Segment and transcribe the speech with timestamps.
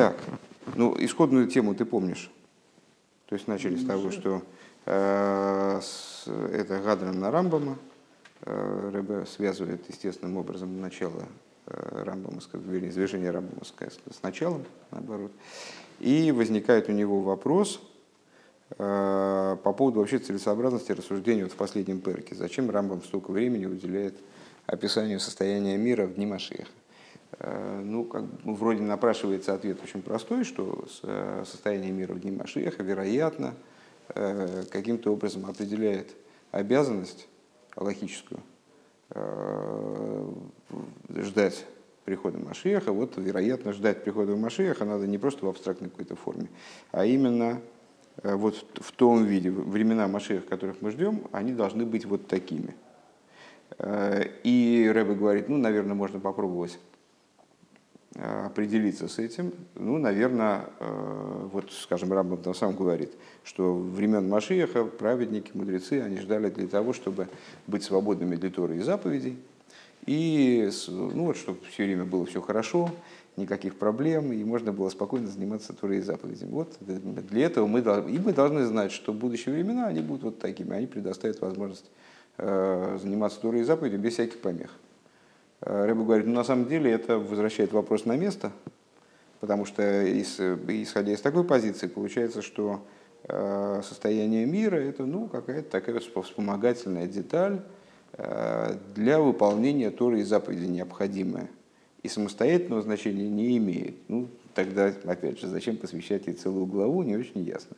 [0.00, 0.16] Так,
[0.76, 2.30] ну, исходную тему ты помнишь.
[3.26, 4.42] То есть начали с того, что
[4.86, 7.76] э, с, это Гадран на Рамбама.
[8.46, 11.28] Э, Рэбе связывает естественным образом начало
[11.66, 15.32] э, Рамбамовского, вернее, извержение Рамбамовского с началом, наоборот.
[15.98, 17.82] И возникает у него вопрос
[18.70, 22.34] э, по поводу вообще целесообразности рассуждения вот в последнем перке.
[22.34, 24.14] Зачем Рамбам столько времени уделяет
[24.64, 26.64] описанию состояния мира в дни Машеха?
[27.40, 32.30] Э, ну, как бы, вроде напрашивается ответ очень простой, что э, состояние мира в дни
[32.30, 33.54] Машеха, вероятно,
[34.14, 36.14] э, каким-то образом определяет
[36.52, 37.28] обязанность
[37.76, 38.40] логическую
[41.16, 41.66] ждать
[42.04, 42.92] прихода Машеха.
[42.92, 46.48] Вот, вероятно, ждать прихода Машеха надо не просто в абстрактной какой-то форме,
[46.92, 47.60] а именно
[48.22, 49.50] вот в том виде.
[49.50, 52.76] Времена Машеха, которых мы ждем, они должны быть вот такими.
[53.82, 56.78] И Рэбе говорит, ну, наверное, можно попробовать
[58.16, 63.12] определиться с этим, ну, наверное, э, вот, скажем, Рамбам там сам говорит,
[63.44, 67.28] что времен Машиеха праведники, мудрецы, они ждали для того, чтобы
[67.68, 69.38] быть свободными для Торы и заповедей,
[70.06, 72.90] и, ну, вот, чтобы все время было все хорошо,
[73.36, 76.50] никаких проблем, и можно было спокойно заниматься Торой и заповедями.
[76.50, 80.74] Вот для этого мы, и мы должны знать, что будущие времена, они будут вот такими,
[80.74, 81.90] они предоставят возможность
[82.38, 84.70] э, заниматься Торой и заповедью без всяких помех.
[85.62, 88.52] Э, Рэба говорит, ну на самом деле это возвращает вопрос на место,
[89.40, 89.82] потому что
[90.22, 92.84] исходя из такой позиции получается, что
[93.24, 97.60] э, состояние мира это ну, какая-то такая вспомогательная деталь
[98.14, 101.48] э, для выполнения Торы и заповеди необходимая.
[102.02, 103.96] И самостоятельного значения не имеет.
[104.08, 107.76] Ну, тогда, опять же, зачем посвящать ей целую главу, не очень ясно.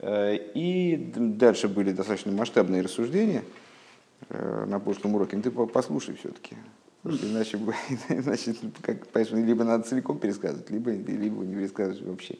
[0.00, 3.42] И дальше были достаточно масштабные рассуждения
[4.28, 5.36] на прошлом уроке.
[5.36, 6.54] Ну, ты послушай все-таки.
[7.04, 7.58] Иначе,
[8.08, 12.36] иначе как, понимаешь, либо надо целиком пересказывать, либо, либо не пересказывать вообще.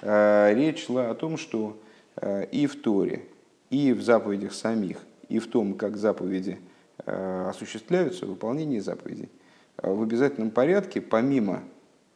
[0.00, 1.80] А, речь шла о том, что
[2.16, 3.24] а, и в Торе,
[3.70, 6.58] и в заповедях самих, и в том, как заповеди
[7.04, 9.30] а, осуществляются, выполнение заповедей,
[9.76, 11.62] в обязательном порядке, помимо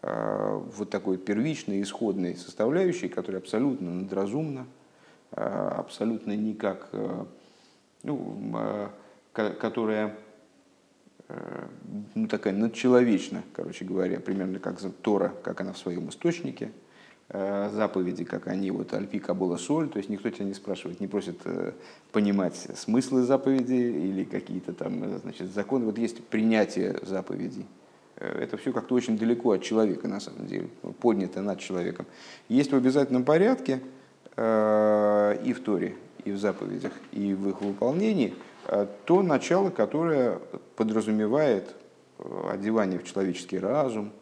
[0.03, 4.67] вот такой первичной, исходной составляющей, которая абсолютно надразумна,
[5.31, 6.89] абсолютно никак,
[8.03, 8.91] ну,
[9.33, 10.17] которая
[12.15, 16.73] ну, такая надчеловечна, короче говоря, примерно как Тора, как она в своем источнике,
[17.29, 21.07] э, заповеди, как они, вот альпи кабола соль, то есть никто тебя не спрашивает, не
[21.07, 21.73] просит э,
[22.13, 25.87] понимать смыслы заповедей или какие-то там, значит, законы.
[25.87, 27.67] Вот есть принятие заповедей.
[28.17, 30.69] Это все как-то очень далеко от человека, на самом деле,
[31.01, 32.07] поднято над человеком.
[32.49, 33.81] Есть в обязательном порядке
[34.37, 38.52] и в Торе, и в заповедях, и в их выполнении– Э,
[39.07, 40.39] то начало, которое
[40.77, 41.75] подразумевает
[42.19, 44.13] э, одевание в человеческий разум,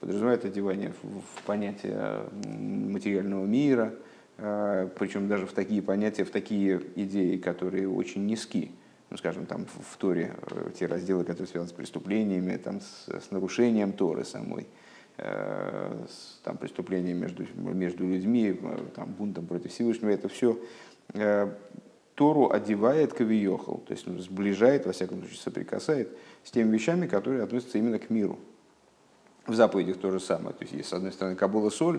[0.00, 3.94] подразумевает одевание в понятие материального мира,
[4.38, 8.72] э, причем даже в такие понятия, в такие идеи, которые очень низки.
[9.10, 10.34] Ну, скажем, там в Торе
[10.78, 14.68] те разделы, которые связаны с преступлениями, там, с, с нарушением Торы самой,
[15.18, 18.56] с там, преступлением между, между людьми,
[18.94, 20.60] там, бунтом против Всевышнего, это все
[22.20, 26.14] Тору одевает кавиехал, то есть ну, сближает, во всяком случае, соприкасает
[26.44, 28.38] с теми вещами, которые относятся именно к миру.
[29.46, 30.54] В заповедях то же самое.
[30.54, 31.98] То есть, есть, с одной стороны, Кабула соль,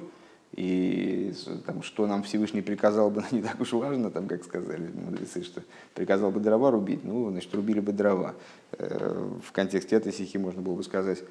[0.51, 1.33] и
[1.65, 5.63] там, что нам Всевышний приказал бы, не так уж важно, там, как сказали мудрецы, что
[5.95, 8.35] приказал бы дрова рубить, ну, значит, рубили бы дрова.
[8.73, 11.23] Э, в контексте этой стихи можно было бы сказать,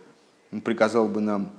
[0.64, 1.52] приказал бы нам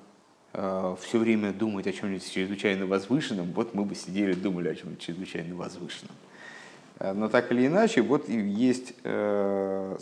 [0.52, 5.02] э, все время думать о чем-нибудь чрезвычайно возвышенном, вот мы бы сидели, думали о чем-нибудь
[5.02, 6.14] чрезвычайно возвышенном.
[7.02, 9.98] Э, но так или иначе, вот есть э,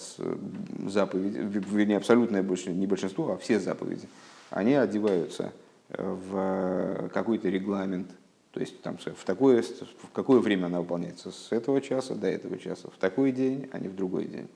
[0.86, 1.38] заповеди,
[1.72, 4.08] вернее, абсолютное больше, не большинство, а все заповеди,
[4.50, 5.54] они одеваются
[5.90, 8.10] э, в какой-то регламент,
[8.52, 12.58] то есть там, в, такое, в какое время она выполняется, с этого часа до этого
[12.58, 14.50] часа, в такой день, а не в другой день.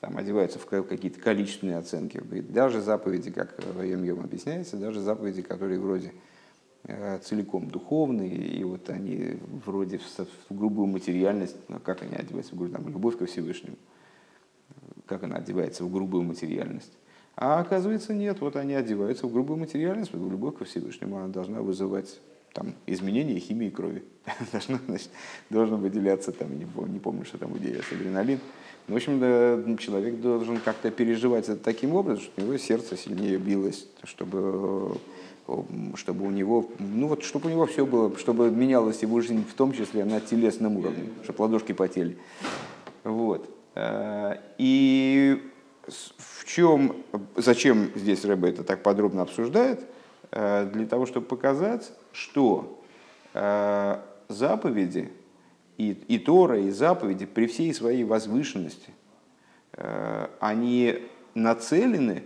[0.00, 2.22] Там одеваются в какие-то количественные оценки.
[2.48, 6.12] Даже заповеди, как в Йом объясняется, даже заповеди, которые вроде
[7.22, 12.70] целиком духовные, и вот они вроде в, в грубую материальность, ну, как они одеваются в
[12.70, 13.76] там, любовь ко Всевышнему,
[15.06, 16.92] как она одевается в грубую материальность.
[17.36, 21.62] А оказывается, нет, вот они одеваются в грубую материальность, в любовь ко Всевышнему, она должна
[21.62, 22.20] вызывать
[22.52, 24.04] там, изменения химии крови.
[24.52, 25.10] должно, значит,
[25.50, 28.40] должен выделяться, там, не, помню, не помню, что там выделяется, адреналин.
[28.88, 33.38] В общем, да, человек должен как-то переживать это таким образом, чтобы у него сердце сильнее
[33.38, 34.98] билось, чтобы
[35.96, 39.54] чтобы у него, ну вот, чтобы у него все было, чтобы менялась его жизнь, в
[39.54, 42.16] том числе на телесном уровне, чтобы ладошки потели.
[43.04, 43.48] Вот.
[43.74, 45.42] Э, и
[45.86, 46.96] в чем,
[47.36, 49.80] зачем здесь Рэбе это так подробно обсуждает,
[50.30, 52.80] для того, чтобы показать, что
[54.28, 55.10] заповеди
[55.76, 58.90] и, и Тора, и заповеди при всей своей возвышенности,
[60.38, 61.02] они
[61.34, 62.22] нацелены,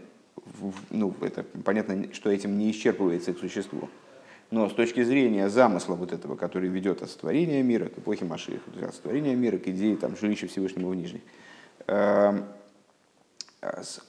[0.90, 3.88] ну, это понятно, что этим не исчерпывается их существо,
[4.50, 8.60] но с точки зрения замысла вот этого, который ведет от сотворения мира к эпохе Машиих,
[8.82, 11.22] от сотворения мира к идее там, жилища Всевышнего в Нижних,
[11.86, 12.44] эм,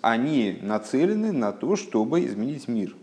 [0.02, 2.96] они нацелены на то, чтобы изменить мир.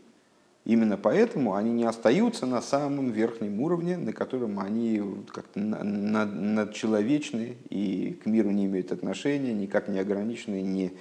[0.64, 5.02] Именно поэтому они не остаются на самом верхнем уровне, на котором они
[5.32, 10.92] как-то надчеловечны и к миру не имеют отношения, никак не ограничены, не,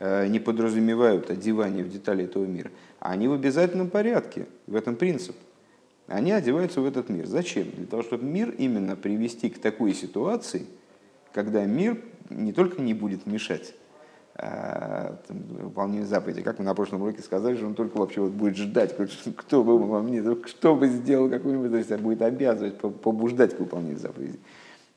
[0.00, 2.70] не подразумевают одевание в детали этого мира.
[3.00, 5.34] Они в обязательном порядке, в этом принцип.
[6.08, 7.26] Они одеваются в этот мир.
[7.26, 7.70] Зачем?
[7.70, 10.66] Для того, чтобы мир именно привести к такой ситуации,
[11.32, 12.00] когда мир
[12.30, 13.74] не только не будет мешать
[14.34, 18.56] а, выполнению заповеди, как мы на прошлом уроке сказали, что он только вообще вот будет
[18.56, 18.96] ждать,
[19.36, 23.98] кто бы во мне, кто бы сделал какую-нибудь, то есть будет обязывать, побуждать к выполнению
[23.98, 24.38] заповеди.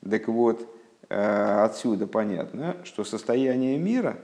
[0.08, 0.66] Так вот,
[1.10, 4.16] а, отсюда понятно, что состояние мира,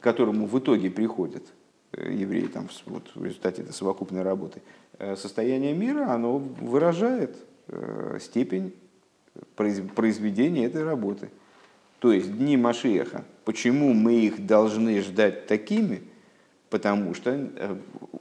[0.00, 1.44] к которому в итоге приходят
[1.92, 4.62] э, евреи там, вот, в результате этой совокупной работы,
[5.00, 7.34] Э, состояние мира, оно выражает
[7.68, 8.74] э, степень
[9.56, 11.30] произведения этой работы.
[12.00, 16.02] То есть дни Машеха, почему мы их должны ждать такими?
[16.68, 17.48] Потому что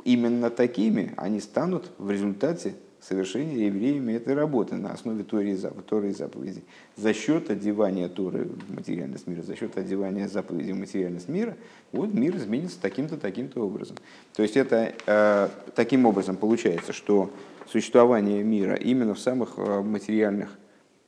[0.06, 5.57] именно такими они станут в результате совершения евреями этой работы на основе Торы и,
[5.88, 6.63] Торы и заповедей.
[6.96, 11.57] За счет одевания Торы в материальность мира, за счет одевания заповедей в материальность мира,
[11.92, 13.98] вот мир изменится таким-то, таким-то образом.
[14.36, 17.31] То есть это э, таким образом получается, что
[17.68, 20.57] существование мира именно в самых э, материальных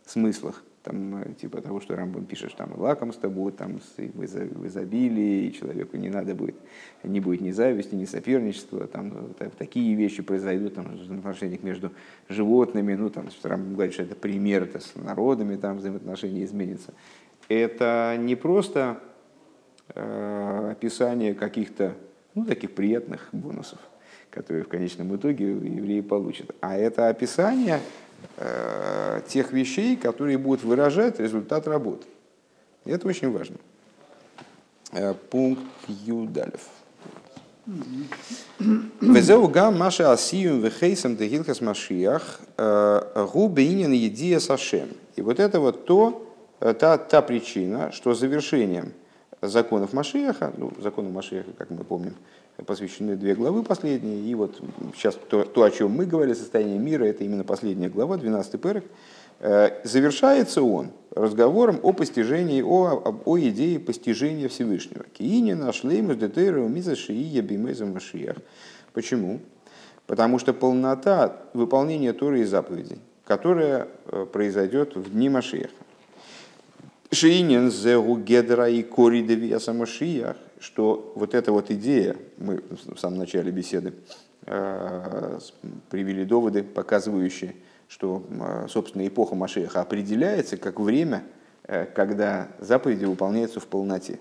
[0.05, 5.53] смыслах там, э, типа того, что Рамбам пишет, там лакомство будет там, в изобилии, и
[5.53, 6.55] человеку не надо будет,
[7.03, 11.91] не будет ни зависти, ни соперничества, там, так, такие вещи произойдут там, в отношениях между
[12.29, 16.93] животными, ну, там, Рамбам говорит, что это пример, это с народами там взаимоотношения изменятся.
[17.47, 19.01] Это не просто
[19.93, 21.95] э, описание каких-то,
[22.33, 23.79] ну, таких приятных бонусов,
[24.29, 28.00] которые в конечном итоге евреи получат, а это описание Э,
[29.27, 32.07] тех вещей, которые будут выражать результат работы.
[32.85, 33.57] И это очень важно.
[34.91, 36.61] Э, пункт Юдалев.
[38.99, 44.89] Везеу гам маша асиюм вехейсам дегилхас машиях э, губейнин едия сашем.
[45.15, 46.27] И вот это вот то,
[46.59, 48.93] та, та причина, что завершением
[49.41, 52.15] законов Машиаха, ну, законы Машиаха, как мы помним,
[52.65, 54.19] посвящены две главы последние.
[54.19, 54.61] И вот
[54.95, 58.85] сейчас то, то, о чем мы говорили, состояние мира, это именно последняя глава, 12 перек.
[59.39, 65.05] Э, завершается он разговором о постижении, о, о идее постижения Всевышнего.
[65.17, 68.37] Киини нашли междетейру миза шиия бимеза машиях.
[68.93, 69.39] Почему?
[70.05, 75.73] Потому что полнота выполнения Торы и заповедей, которая э, произойдет в дни Машиаха.
[77.11, 83.17] Шиинин зегу гедра и кори девиаса Машиях что вот эта вот идея, мы в самом
[83.17, 83.95] начале беседы
[84.45, 85.39] э,
[85.89, 87.55] привели доводы, показывающие,
[87.87, 91.23] что, э, собственно, эпоха Машеха определяется как время,
[91.63, 94.19] э, когда заповеди выполняются в полноте.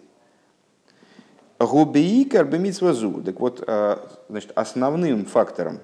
[1.58, 3.22] Губеикар бемитсвазу.
[3.22, 3.62] Так вот,
[4.30, 5.80] значит, основным фактором,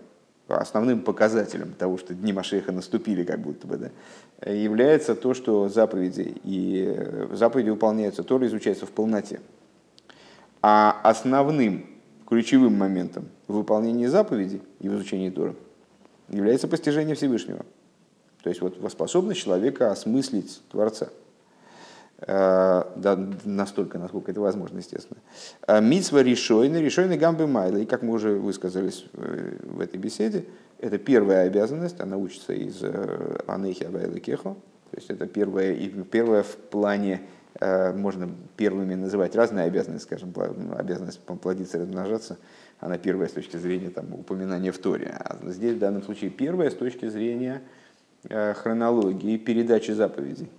[0.49, 6.35] основным показателем того, что дни Машеха наступили, как будто бы, да, является то, что заповеди
[6.45, 6.99] и
[7.33, 9.41] заповеди выполняются, Тора изучается в полноте.
[10.63, 11.87] А основным
[12.27, 15.55] ключевым моментом в выполнении заповедей и в изучении Тора
[16.29, 17.65] является постижение Всевышнего.
[18.43, 21.09] То есть вот способность человека осмыслить Творца.
[22.19, 25.21] Э, да, настолько, насколько это возможно, естественно.
[25.67, 27.77] А митсва решойны, решойны гамбы майла.
[27.79, 30.47] И как мы уже высказались э, в этой беседе,
[30.79, 34.55] это первая обязанность, она учится из э, Анехи Абайла Кехо.
[34.91, 35.75] То есть это первая,
[36.11, 40.35] первая в плане Э, можно первыми называть разные обязанности, скажем,
[40.77, 42.37] обязанность плодиться и размножаться,
[42.81, 45.15] она первая с точки зрения там, упоминания в Торе.
[45.19, 47.63] А здесь в данном случае первая с точки зрения
[48.29, 50.51] э, хронологии передачи заповедей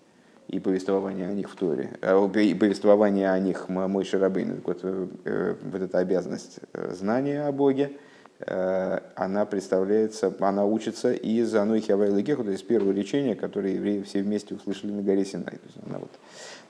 [0.48, 4.62] и повествования о них в Торе, э, и повествования о них мой Шарабейн.
[4.66, 7.92] Вот, вот эта обязанность знания о Боге,
[8.40, 14.54] она представляется, она учится из Анухи Авайлыкеху, то есть первого речения, которое евреи все вместе
[14.54, 15.56] услышали на горе Синай.
[15.56, 16.12] То есть она вот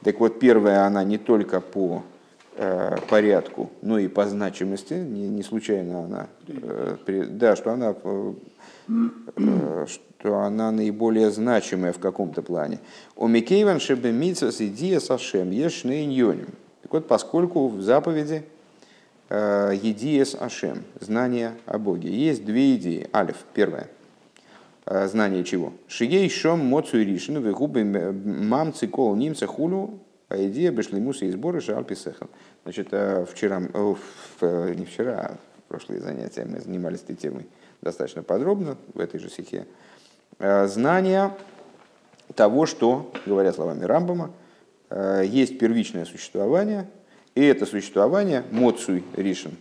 [0.04, 2.04] так вот, первая, она не только по
[2.56, 7.96] э, порядку, но и по значимости, не, не случайно она, э, да, что она,
[8.88, 12.80] э, что она наиболее значимая в каком-то плане.
[13.16, 16.50] У Микейван Шебемитсас идия Сашем Ешнейньоним.
[16.84, 18.44] Так вот, поскольку в заповеди
[19.30, 22.10] Едиес Ашем, знание о Боге.
[22.10, 23.10] Есть две идеи.
[23.14, 23.90] Алиф, первое.
[24.90, 25.74] Знание чего?
[25.88, 31.60] Шигей шом моцу и ришину, вегубы мам цикол нимца хулю, а идея бешлимуса и сборы
[31.62, 32.28] шалписехал.
[32.64, 37.48] Значит, вчера, не вчера, а в прошлые занятия мы занимались этой темой
[37.82, 39.66] достаточно подробно в этой же стихе.
[40.40, 41.34] Знание
[42.36, 44.32] того, что, говоря словами Рамбама,
[45.24, 46.88] есть первичное существование,
[47.36, 49.58] и это существование, моцуй ришен,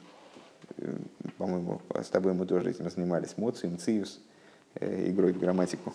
[0.79, 0.97] э,
[1.37, 4.26] по-моему, с тобой мы тоже этим занимались, моцуй, мциус, э,
[4.81, 5.93] игрой в грамматику.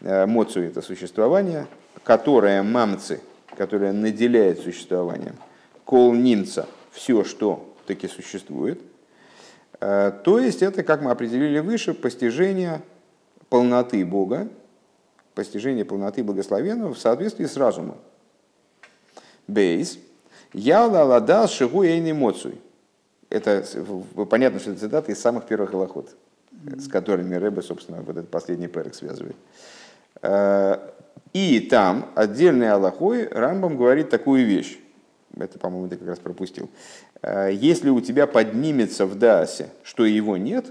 [0.00, 1.66] Э, моцуй– это существование,
[2.04, 3.20] которое мамцы,
[3.56, 5.36] которое наделяет существованием,
[5.84, 8.80] кол нимца– все, что таки существует.
[9.78, 12.82] То есть это, как мы определили выше, постижение
[13.48, 14.48] полноты Бога,
[15.34, 17.98] постижение полноты благословенного в соответствии с разумом.
[19.46, 19.98] Бейс–
[20.52, 22.60] я лалада шигу эмоций.
[23.30, 23.64] Это
[24.30, 26.16] понятно, что это цитата из самых первых аллахот,
[26.76, 29.36] с которыми Рэбе, собственно, вот этот последний перек связывает.
[30.22, 30.78] Э,
[31.32, 34.78] и там отдельный аллахой Рамбам говорит такую вещь.
[35.36, 36.70] Это, по-моему, ты как раз пропустил.
[37.22, 40.66] Э, если у тебя поднимется в Даасе, что его нет,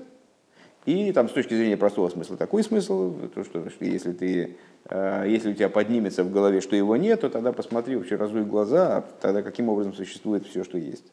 [0.86, 4.58] и там с точки зрения простого смысла такой смысл, то, что, если ты
[4.90, 8.44] Э, если у тебя поднимется в голове, что его нет, то тогда посмотри, вообще разуй
[8.44, 11.06] глаза, тогда каким образом существует все, что есть.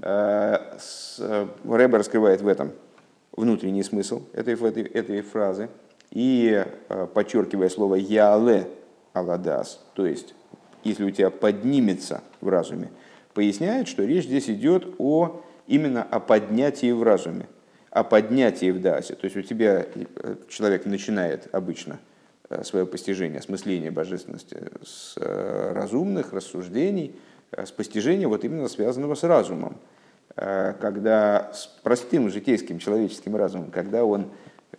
[0.00, 2.72] Рэбе раскрывает в этом
[3.36, 5.68] внутренний смысл этой, этой, этой фразы
[6.10, 6.64] и
[7.14, 8.68] подчеркивая слово «яле
[9.12, 10.34] аладас», то есть
[10.84, 12.90] если у тебя поднимется в разуме,
[13.32, 17.48] поясняет, что речь здесь идет о, именно о поднятии в разуме,
[17.90, 19.14] о поднятии в дасе.
[19.14, 19.86] То есть у тебя
[20.48, 21.98] человек начинает обычно–
[22.50, 27.16] Э, свое постижение, осмысление божественности с э, разумных рассуждений,
[27.52, 29.78] э, с постижения вот именно связанного с разумом.
[30.34, 34.30] Когда с простым житейским человеческим разумом, когда он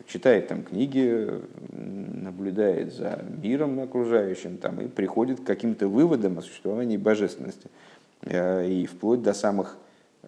[0.05, 6.97] читает там книги, наблюдает за миром окружающим там, и приходит к каким-то выводам о существовании
[6.97, 7.69] божественности.
[8.29, 9.77] И вплоть до самых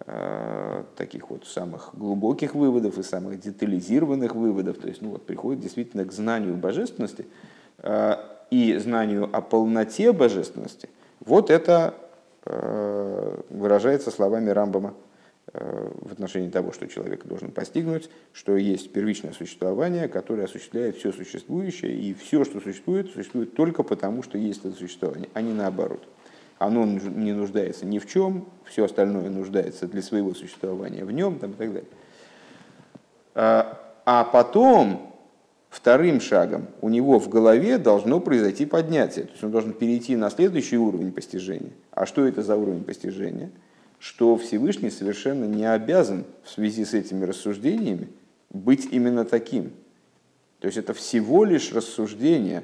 [0.06, 5.60] Э, таких вот самых глубоких выводов и самых детализированных выводов, то есть ну, вот, приходит
[5.60, 7.26] действительно к знанию божественности
[7.78, 8.14] э,
[8.50, 11.94] и знанию о полноте божественности, вот это
[12.44, 14.94] э, выражается словами Рамбама
[15.58, 21.94] в отношении того, что человек должен постигнуть, что есть первичное существование, которое осуществляет все существующее,
[21.94, 26.06] и все, что существует, существует только потому, что есть это существование, а не наоборот
[26.58, 31.52] оно не нуждается ни в чем, все остальное нуждается для своего существования в нем там,
[31.52, 31.88] и так далее.
[33.34, 35.14] А, а потом,
[35.70, 39.26] вторым шагом, у него в голове должно произойти поднятие.
[39.26, 41.72] То есть он должен перейти на следующий уровень постижения.
[41.92, 43.50] А что это за уровень постижения?
[43.98, 48.08] Что Всевышний совершенно не обязан в связи с этими рассуждениями
[48.50, 49.72] быть именно таким.
[50.60, 52.62] То есть это всего лишь рассуждение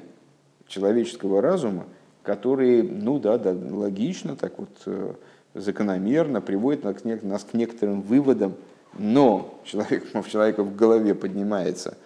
[0.67, 1.85] человеческого разума,
[2.23, 5.13] которые, ну да, да логично, так вот э,
[5.53, 6.83] закономерно приводят
[7.23, 8.55] нас к некоторым выводам,
[8.97, 11.97] но человек, у человека в голове поднимается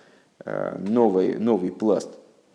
[0.45, 2.09] э, новый, новый пласт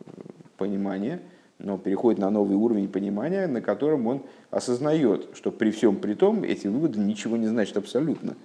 [0.07, 0.11] э,
[0.57, 1.21] понимания,
[1.65, 6.45] но переходит на новый уровень понимания, на котором он осознает, что при всем при том
[6.45, 8.37] эти выводы ничего не значат абсолютно.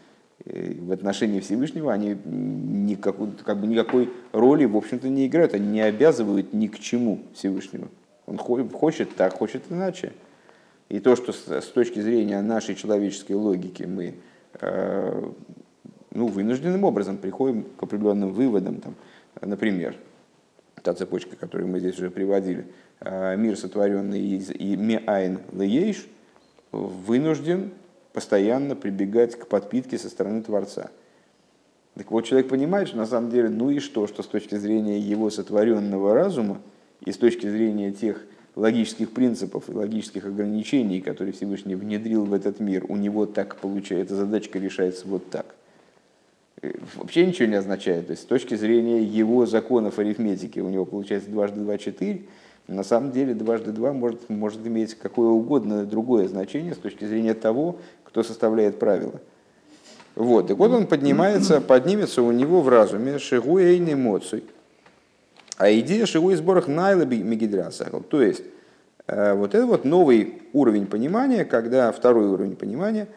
[0.46, 5.82] В отношении Всевышнего они никакой, как бы никакой роли, в общем-то, не играют, они не
[5.82, 7.90] обязывают ни к чему Всевышнего.
[8.26, 10.14] Он хочет так, хочет иначе.
[10.88, 14.16] И то, что с точки зрения нашей человеческой логики мы
[14.62, 15.30] э,
[16.12, 18.96] ну, вынужденным образом приходим к определенным выводам, там,
[19.42, 19.96] например,
[20.90, 22.66] та цепочка, которую мы здесь уже приводили,
[23.02, 26.08] э, мир, сотворенный из и меайн лееш,
[26.72, 27.72] вынужден
[28.12, 30.90] постоянно прибегать к подпитке со стороны Творца.
[31.94, 35.00] Так вот, человек понимает, что на самом деле, ну и что, что с точки зрения
[35.00, 36.60] его сотворенного разума,
[37.06, 42.60] и с точки зрения тех логических принципов и логических ограничений, которые Всевышний внедрил в этот
[42.60, 45.56] мир, у него так получается, задачка решается вот так.
[46.96, 48.08] Вообще ничего не означает.
[48.08, 52.24] То есть с точки зрения его законов арифметики у него получается дважды два четыре.
[52.68, 57.34] На самом деле дважды два может, может иметь какое угодно другое значение с точки зрения
[57.34, 59.22] того, кто составляет правила.
[60.16, 64.44] Вот, так вот он поднимается, поднимется у него в разуме шигуэйн эмоций–
[65.60, 68.00] а идея шивой сборах найлаби мегидрасахал.
[68.00, 68.44] То есть,
[69.08, 73.10] э, вот это вот новый уровень понимания, когда второй уровень понимания,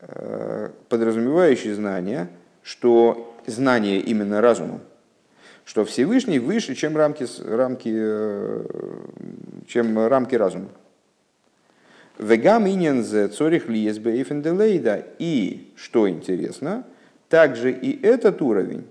[0.00, 2.28] э, подразумевающий знание,
[2.62, 4.80] что знание именно разумом,
[5.64, 8.64] что Всевышний выше, чем рамки, рамки, э,
[9.66, 10.68] чем рамки разума.
[12.18, 14.24] Вегам инензе цорих лиесбе и
[15.18, 16.84] И, что интересно,
[17.30, 18.84] также и этот уровень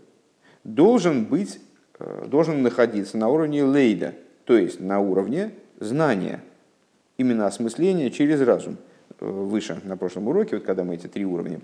[0.63, 1.59] должен быть,
[1.99, 6.41] э, должен находиться на уровне лейда, то есть на уровне знания,
[7.17, 8.77] именно осмысления через разум.
[9.19, 11.59] Выше на прошлом уроке, вот когда мы эти три уровня...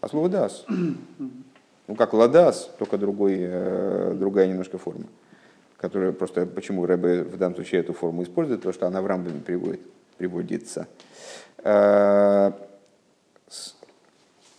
[0.00, 0.66] А слово «дас».
[1.88, 5.04] Ну, как ладас, только другой, э, другая немножко форма.
[5.76, 9.38] Которая просто, почему Рэбе в данном случае эту форму использует, потому что она в рамбаме
[9.38, 9.80] приводит,
[10.18, 10.88] приводится.
[11.58, 12.50] Э,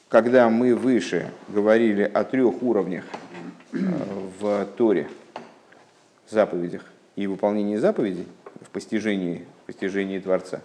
[0.08, 3.04] когда мы выше говорили о трех уровнях
[3.74, 3.78] э,
[4.40, 5.10] в Торе,
[6.30, 6.86] заповедях
[7.18, 8.26] и выполнении заповедей,
[8.62, 10.62] в постижении, постижении Творца,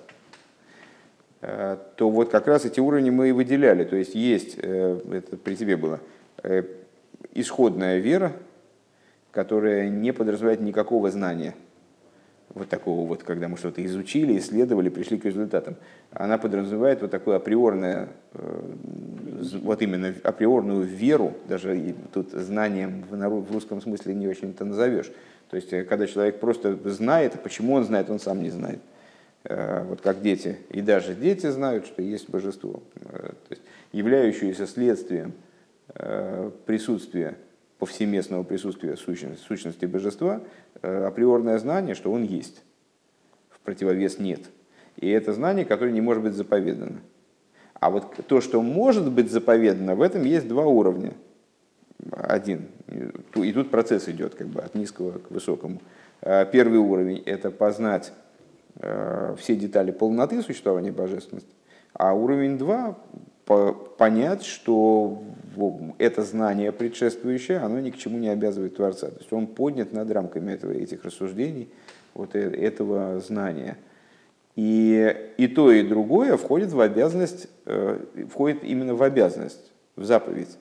[1.42, 3.82] то вот как раз эти уровни мы и выделяли.
[3.84, 6.00] То есть есть, это при тебе было–
[6.42, 6.64] Э,
[7.34, 8.32] исходная вера,
[9.30, 11.54] которая не подразумевает никакого знания.
[12.52, 15.76] Вот такого вот, когда мы что-то изучили, исследовали, пришли к результатам.
[16.10, 18.72] Она подразумевает вот такую априорное, э,
[19.62, 25.10] вот именно априорную веру, даже тут знанием в русском смысле не очень это назовешь.
[25.48, 28.80] То есть, э, когда человек просто знает, почему он знает, он сам не знает.
[29.44, 30.58] Вот как дети.
[30.70, 35.34] И даже дети знают, что есть божество, то есть, являющееся следствием
[35.94, 37.36] Э, присутствие,
[37.78, 40.40] повсеместного присутствия сущности, сущности божества,
[40.80, 42.62] э, априорное знание, что он есть.
[43.50, 44.40] В противовес нет.
[44.96, 47.00] И это знание, которое не может быть заповедано.
[47.74, 51.12] А вот то, что может быть заповедано, в этом есть два уровня.
[52.10, 52.68] Один.
[53.34, 55.82] И тут процесс идет как бы от низкого к высокому.
[56.22, 58.12] Э, первый уровень– это познать
[58.76, 61.52] все детали полноты существования божественности.
[61.92, 62.96] А уровень два
[63.98, 65.22] понять, что
[65.98, 69.08] это знание предшествующее, оно ни к чему не обязывает Творца.
[69.08, 71.68] То есть он поднят над рамками этого, этих рассуждений,
[72.14, 73.76] вот э, этого знания.
[74.54, 77.98] И, и то, и другое входит в обязанность, э,
[78.30, 80.58] входит именно в обязанность, в заповедь.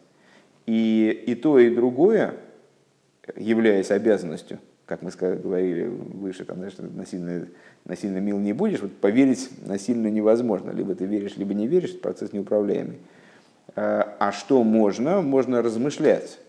[0.65, 2.35] И, и то, и другое,
[3.35, 4.59] являясь обязанностью,
[4.91, 7.47] как мы говорили выше, там, знаешь, насильно,
[7.85, 10.71] насильно мил не будешь, вот поверить насильно невозможно.
[10.71, 12.97] Либо ты веришь, либо не веришь, процесс неуправляемый.
[13.77, 15.21] А, а что можно?
[15.21, 16.39] Можно размышлять.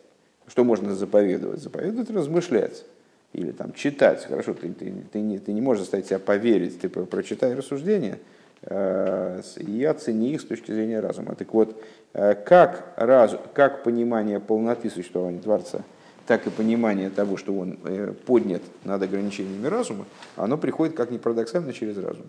[0.48, 1.60] Что можно заповедовать?
[1.60, 2.84] Заповедовать размышлять.
[3.32, 4.24] Или там читать.
[4.24, 6.80] Хорошо, ты, ты, ты, не, ты не можешь заставить себя поверить.
[6.80, 8.18] Ты прочитай рассуждения
[8.62, 11.36] э, и оцени их с точки зрения разума.
[11.36, 11.80] Так вот,
[12.12, 15.84] э, как, разум, как понимание полноты существования Творца,
[16.26, 20.06] так и понимание того, что он э, поднят над ограничениями разума,
[20.36, 22.26] оно приходит как ни парадоксально через разум.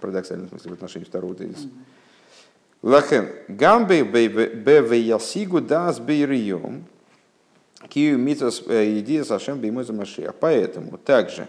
[0.00, 1.68] Парадоксально в смысле в отношении второго тезиса.
[2.82, 6.84] Лахен, гамбе беве ясигу дас бейрием,
[7.88, 10.32] кию митас э, идея сашем беймоза машия.
[10.32, 11.46] Поэтому также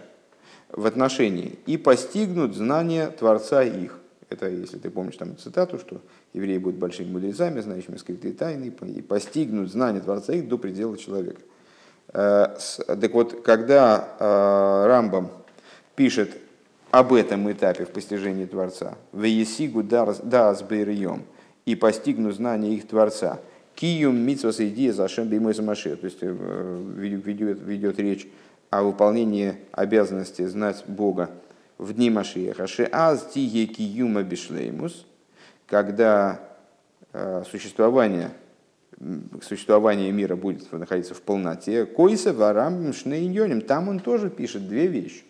[0.70, 3.98] в отношении и постигнут знания Творца их.
[4.30, 6.00] Это, если ты помнишь там цитату, что
[6.32, 11.40] евреи будут большими мудрецами, знающими скрытые тайны, и постигнут знания Творца их до предела человека.
[12.12, 12.56] Э,
[12.86, 15.30] так вот, когда э, Рамбам
[15.94, 16.30] пишет
[16.90, 18.94] об этом этапе в постижении Творца.
[19.12, 21.24] «Веесигу дас бейрием»
[21.66, 23.40] и постигну знания их Творца.
[23.74, 25.96] «Киюм митсвас идея зашем беймой замаши».
[25.96, 28.28] То есть э, ведет, ведет речь
[28.70, 31.30] о выполнении обязанности знать Бога
[31.78, 32.66] в дни Машиеха.
[32.66, 35.06] «Шеаз тиге киюма бишлеймус»
[35.66, 36.40] когда
[37.12, 38.30] э, существование
[39.42, 41.84] существование мира будет находиться в полноте.
[41.84, 43.60] Койса варам шнейньоним.
[43.60, 45.24] Там он тоже пишет две вещи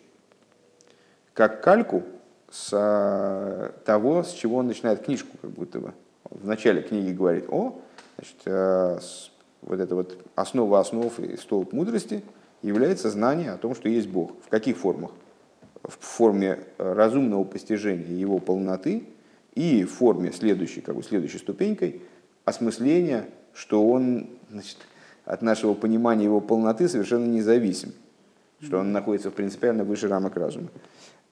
[1.34, 2.04] как кальку
[2.50, 5.92] с а, того, с чего он начинает книжку, как будто бы.
[6.30, 7.80] В начале книги говорит, о,
[8.16, 8.98] значит, а,
[9.62, 12.22] вот это вот основа основ и столб мудрости
[12.62, 14.32] является знание о том, что есть Бог.
[14.46, 15.10] В каких формах?
[15.84, 19.04] В форме разумного постижения его полноты
[19.54, 22.00] и в форме следующей, как бы следующей ступенькой
[22.44, 24.78] осмысления, что он значит,
[25.24, 27.92] от нашего понимания его полноты совершенно независим,
[28.60, 30.68] что он находится принципиально выше рамок разума.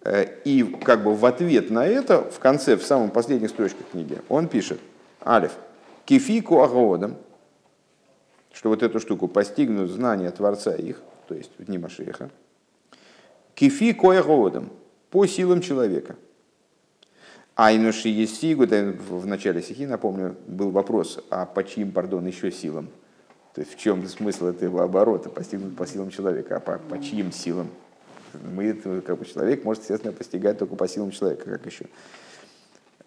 [0.05, 4.19] Э, и как бы в ответ на это, в конце, в самом последних строчках книги,
[4.29, 4.81] он пишет,
[5.25, 5.53] Алиф,
[6.05, 7.17] кефику агодам,
[8.53, 12.31] что вот эту штуку постигнут знания Творца их, то есть в дни Машеха,
[13.63, 14.71] кефи коягодам,
[15.09, 16.17] по силам человека.
[17.55, 22.89] Айнуши Есигу, в начале стихи, напомню, был вопрос, а по чьим, пардон, еще силам?
[23.55, 27.31] То есть в чем смысл этого оборота, постигнут по силам человека, а по, по чьим
[27.31, 27.69] силам?
[28.53, 31.85] Мы, как бы, человек может, естественно, постигать только по силам человека, как еще.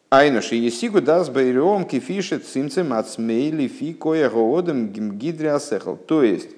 [0.10, 5.98] Айнуш и есигу дас байром кефишет цимцем ацмейли фи коя гоодам гидриасехал.
[5.98, 6.52] То есть,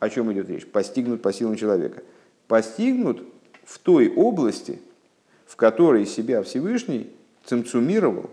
[0.00, 0.66] о чем идет речь?
[0.66, 2.02] Постигнут по силам человека.
[2.46, 3.22] Постигнут
[3.68, 4.80] в той области,
[5.46, 7.10] в которой себя Всевышний
[7.44, 8.30] цимцумировал,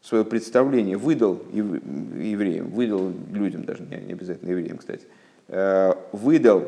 [0.00, 5.06] свое представление выдал евреям, выдал людям, даже не обязательно евреям, кстати,
[5.48, 6.64] э, выдал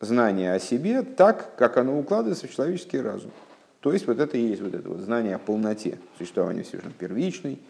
[0.00, 3.30] знание о себе так, как оно укладывается в человеческий разум.
[3.78, 7.60] То есть вот это и есть вот это вот знание о полноте существования Всевышнего, первичный,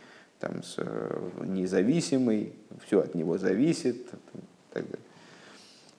[0.40, 2.54] там, с, э, независимый,
[2.86, 4.06] все от него зависит.
[4.72, 4.98] Так далее.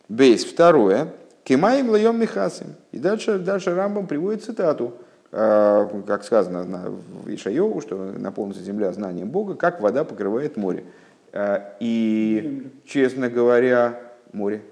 [0.09, 0.43] Бейс.
[0.43, 1.13] Второе.
[1.45, 2.75] Кемаем лаем михасим.
[2.91, 4.95] И дальше, дальше Рамбам приводит цитату,
[5.31, 10.85] э, как сказано в Ишайову, что наполнится земля знанием Бога, как вода покрывает море.
[11.33, 14.01] Э, и, честно говоря,
[14.33, 14.63] море.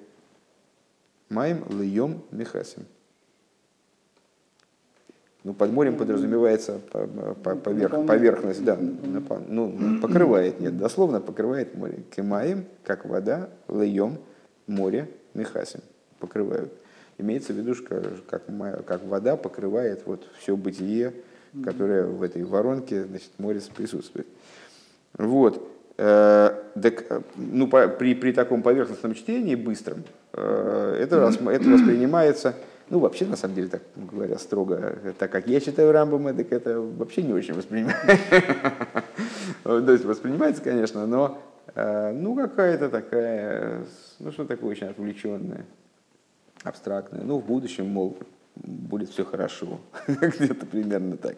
[1.30, 2.88] Маем льем михасим.
[5.44, 6.80] Ну, под морем подразумевается
[7.64, 12.00] поверх, поверхность, да, ну, покрывает, нет, дословно покрывает море.
[12.16, 14.18] Кемаем, как вода, льем,
[14.68, 15.82] море, михасим,
[16.24, 16.72] покрывают.
[17.18, 17.76] Имеется в виду,
[18.28, 18.42] как,
[18.86, 21.14] как вода покрывает вот все бытие,
[21.64, 24.26] которое в этой воронке, значит, море присутствует.
[25.18, 25.70] Вот.
[25.98, 26.50] Э,
[26.82, 31.18] так, э, ну, при, при таком поверхностном чтении, быстром, э, это,
[31.52, 32.56] это воспринимается,
[32.90, 36.82] ну, вообще, на самом деле, так говоря, строго, так как я читаю Рамбама, так это
[36.82, 38.18] вообще не очень воспринимается.
[39.64, 41.40] То есть воспринимается, конечно, но
[41.76, 43.86] ну, какая-то такая,
[44.20, 45.66] ну, что такое очень отвлеченное,
[46.64, 47.22] абстрактное.
[47.24, 48.18] Ну, в будущем, мол,
[48.56, 49.80] будет все хорошо.
[50.08, 51.38] Где-то примерно так.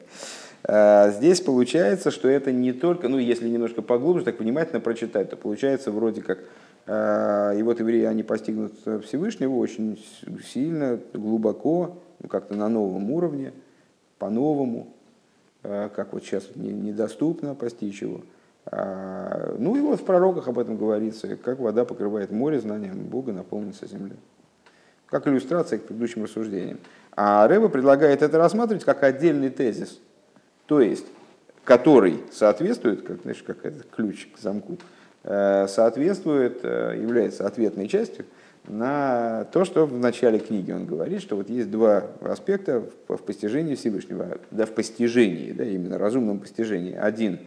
[0.67, 5.37] А, здесь получается, что это не только, ну если немножко поглубже, так внимательно прочитать, то
[5.37, 6.39] получается вроде как,
[6.87, 8.73] а, и вот евреи, они постигнут
[9.05, 10.03] Всевышнего очень
[10.43, 13.53] сильно, глубоко, ну, как-то на новом уровне,
[14.17, 14.87] по-новому,
[15.63, 18.21] а, как вот сейчас недоступно постичь его.
[19.59, 23.85] Ну и вот в пророках об этом говорится, как вода покрывает море, знанием Бога наполнится
[23.85, 24.15] земля.
[25.09, 26.79] Как иллюстрация к предыдущим рассуждениям.
[27.15, 29.99] А Рэба предлагает это рассматривать как отдельный тезис–
[30.65, 31.05] то есть
[31.63, 34.77] который соответствует, как, знаешь, как этот ключ к замку,
[35.23, 38.25] э, соответствует, э, является ответной частью
[38.67, 43.73] на то, что в начале книги он говорит, что вот есть два аспекта в постижении
[43.75, 46.93] Всевышнего, да, в постижении, да, именно разумном постижении.
[46.93, 47.39] Один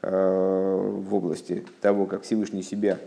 [0.00, 2.98] э, в области того, как Всевышний себя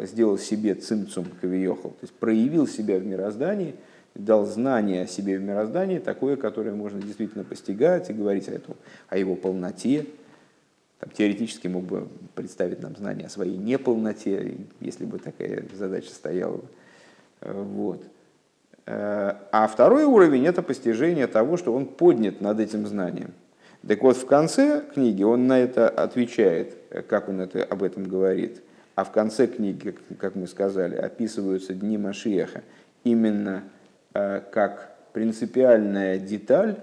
[0.00, 3.74] сделал себе цимцум кавиохал, то есть проявил себя в мироздании–
[4.18, 8.76] дал знание о себе в мироздании, такое, которое можно действительно постигать и говорить о, этом,
[9.08, 10.06] о его полноте.
[10.98, 16.60] Там, теоретически мог бы представить нам знание о своей неполноте, если бы такая задача стояла.
[17.40, 18.02] Вот.
[18.86, 23.34] А второй уровень– это постижение того, что он поднят над этим знанием.
[23.86, 26.76] Так вот, в конце книги он на это отвечает,
[27.08, 28.62] как он это, об этом говорит.
[28.96, 32.62] А в конце книги, как мы сказали, описываются дни Машиеха
[33.04, 33.62] именно–
[34.16, 36.76] Э, как принципиальная деталь,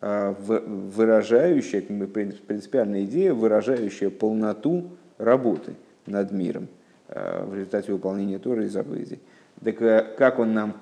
[0.00, 5.74] э, выражающая, принципиальная идея, выражающая полноту работы
[6.06, 6.68] над миром
[7.08, 9.20] э, в результате выполнения Торы и заповедей.
[9.64, 10.76] Так как он нам...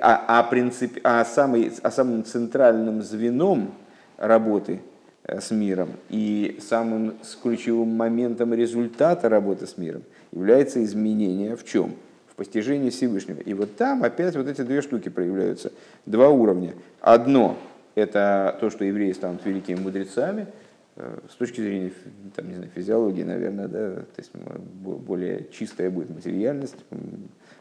[0.00, 3.74] А, а, принцип, а, самый, а самым центральным звеном
[4.16, 4.80] работы
[5.26, 11.94] с миром и самым ключевым моментом результата работы с миром является изменение в чем?
[12.34, 13.40] в постижении Всевышнего.
[13.40, 15.70] И вот там опять вот эти две штуки проявляются,
[16.04, 16.74] два уровня.
[17.00, 17.56] Одно–
[17.94, 20.48] это то, что евреи станут великими мудрецами,
[20.96, 21.92] э, с точки зрения
[22.34, 26.74] там, не знаю, физиологии, наверное, да, то есть более чистая будет материальность,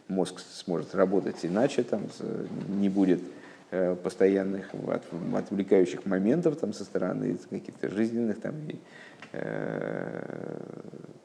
[0.07, 2.07] мозг сможет работать иначе, там,
[2.67, 3.42] не будет э,
[4.03, 4.69] постоянных
[5.35, 8.75] отвлекающих моментов там, со стороны каких-то жизненных там, и,
[9.31, 10.59] э,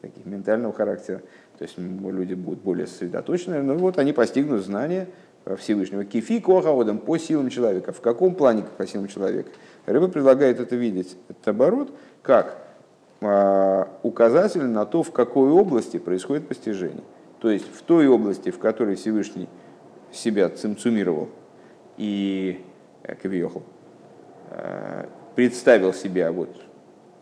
[0.00, 1.20] таких ментального характера.
[1.58, 5.08] То есть люди будут более сосредоточены, но вот они постигнут знания
[5.56, 6.04] Всевышнего.
[6.04, 7.92] Кифи кохаодом по силам человека.
[7.92, 9.50] В каком плане по силам человека?
[9.86, 12.58] Рыба предлагает это видеть, этот оборот, как
[13.20, 17.04] а, указатель на то, в какой области происходит постижение.
[17.40, 19.48] То есть в той области, в которой Всевышний
[20.12, 21.28] себя цимцумировал
[21.98, 22.64] и
[23.02, 23.62] э, кавиохал,
[24.50, 26.48] э, представил себя вот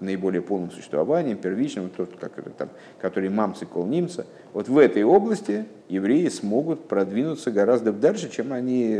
[0.01, 2.69] наиболее полным существованием, первичным, тот, как это, там,
[3.01, 8.99] который мамцы кол немца, вот в этой области евреи смогут продвинуться гораздо дальше, чем они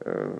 [0.00, 0.34] э,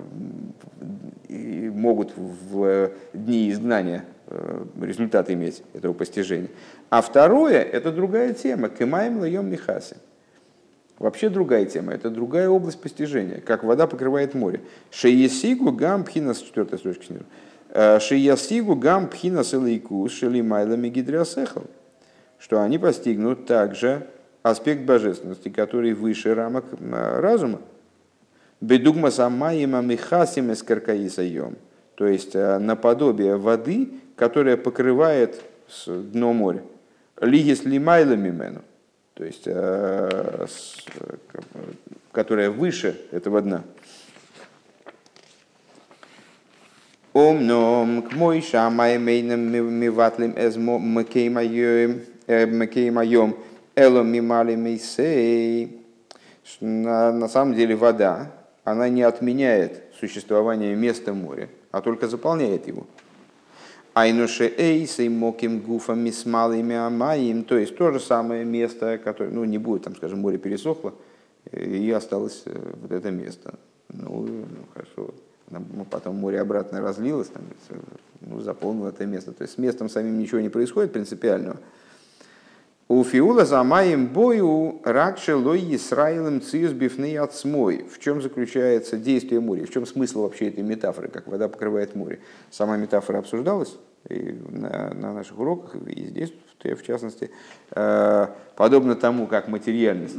[1.29, 6.51] могут в дни изгнания э, результат иметь этого постижения.
[6.91, 8.69] А второе– это другая тема.
[8.69, 9.97] Кемаем лаем михаси.
[10.99, 14.61] Вообще другая тема, это другая область постижения, как вода покрывает море.
[14.91, 17.25] Шеесигу гам пхина с четвертой строчки снизу.
[17.71, 21.65] Э, Шиясигу гам пхина селейку шели майлами гидриасехал,
[22.39, 24.07] что они постигнут также
[24.43, 27.61] аспект божественности, который выше рамок э, разума.
[28.61, 31.57] Бедугма самаима михасим эскаркаисайом.
[31.97, 35.43] то есть наподобие воды, которая покрывает
[35.87, 36.63] дно моря.
[37.21, 38.63] Лигис лимайла мимену,
[39.15, 39.49] то есть
[42.13, 43.65] которая выше этого дна.
[47.13, 52.01] Омном к мой шамай мейном миватлим эз макеймайом
[53.77, 55.81] элом мимали мейсей.
[56.61, 58.33] На самом деле вода,
[58.65, 62.87] она не отменяет существование места моря, а только заполняет его.
[63.95, 69.59] Айнуше эйсей моким гуфам мисмалыми амаим, то есть то же самое место, которое, ну не
[69.59, 70.95] будет, там, скажем, море пересохло,
[71.53, 73.55] и осталось вот это место.
[73.93, 75.15] Ну, ну хорошо,
[75.91, 77.45] потом море обратно разлилось, там,
[78.21, 79.33] ну, заполнило это место.
[79.33, 81.59] То есть с местом самим ничего не происходит принципиального.
[82.87, 87.87] У Фиула за маем бою ракше лой Исраилем циус бифны от смой.
[87.91, 89.65] В чем заключается действие моря?
[89.65, 92.21] В чем смысл вообще этой метафоры, как вода покрывает море?
[92.51, 93.77] Сама метафора обсуждалась
[94.09, 97.31] на, на наших уроках, и здесь, в частности,
[97.71, 100.17] э, подобно тому, как материальность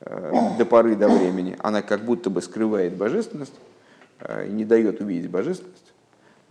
[0.00, 3.52] э, до поры до времени, она как будто бы скрывает божественность,
[4.20, 5.92] Э, и не дает увидеть божественность.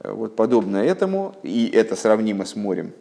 [0.03, 2.91] Вот подобно этому, и это сравнимо с морем.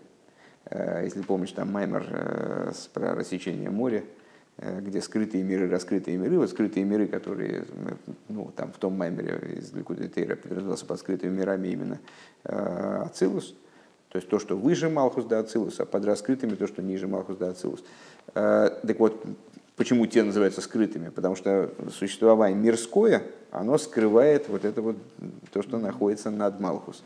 [0.67, 4.05] Э, если помнишь, там Маймер про рассечение моря,
[4.59, 7.65] где скрытые миры, раскрытые миры, вот скрытые миры, которые,
[8.29, 11.99] ну, там в том Маймере из Ликуда Тейра подразумевался под скрытыми мирами именно
[12.45, 13.57] Ацилус,
[14.11, 17.37] то есть то, что выше Малхус да Ацилус, а под раскрытыми то, что ниже Малхус
[17.37, 17.83] да Ацилус.
[18.33, 19.27] Так вот,
[19.77, 21.09] Почему те называются скрытыми?
[21.09, 24.97] Потому что существование мирское, оно скрывает вот это вот,
[25.53, 27.03] то, что находится над Малхус.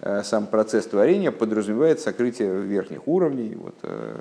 [0.00, 4.16] Э, сам процесс творения подразумевает сокрытие верхних уровней, вот, э,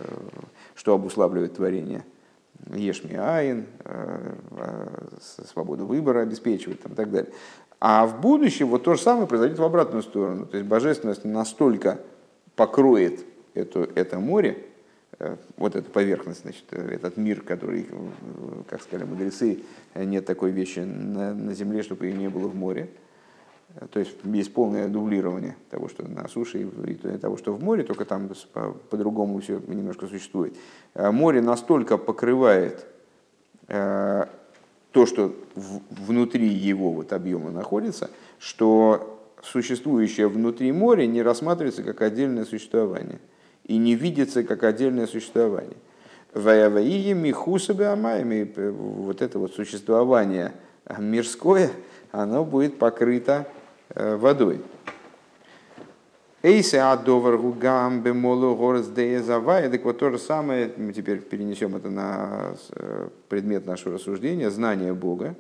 [0.74, 2.06] что обуславливает творение.
[2.74, 4.34] Ешми Айн, э,
[5.52, 7.32] свободу выбора обеспечивает там, и так далее.
[7.82, 10.46] А в будущем вот то же самое произойдет в обратную сторону.
[10.46, 12.00] То есть божественность настолько
[12.56, 14.58] покроет это, это море,
[15.58, 17.86] вот эта поверхность, значит, этот мир, который,
[18.68, 19.60] как сказали мудрецы,
[19.94, 22.90] нет такой вещи на, на земле, чтобы ее не было в море.
[23.92, 28.06] То есть есть полное дублирование того, что на суше, и того, что в море, только
[28.06, 28.30] там
[28.90, 30.56] по-другому все немножко существует.
[30.94, 32.86] Море настолько покрывает
[33.68, 35.36] то, что
[35.90, 43.20] внутри его вот объема находится, что существующее внутри моря не рассматривается как отдельное существование–
[43.66, 45.78] и не видится как отдельное существование.
[46.34, 50.54] Ваяваии михусабе амаями, вот это вот существование
[50.98, 51.72] мирское,
[52.12, 53.55] оно будет покрыто э,
[53.94, 54.62] водой.
[56.46, 58.86] Эйсе адовар гугам бемолу горс
[59.26, 59.68] завая.
[59.68, 64.94] Так вот то же самое, мы теперь перенесем это на э, предмет нашего рассуждения, знание
[64.94, 65.34] Бога.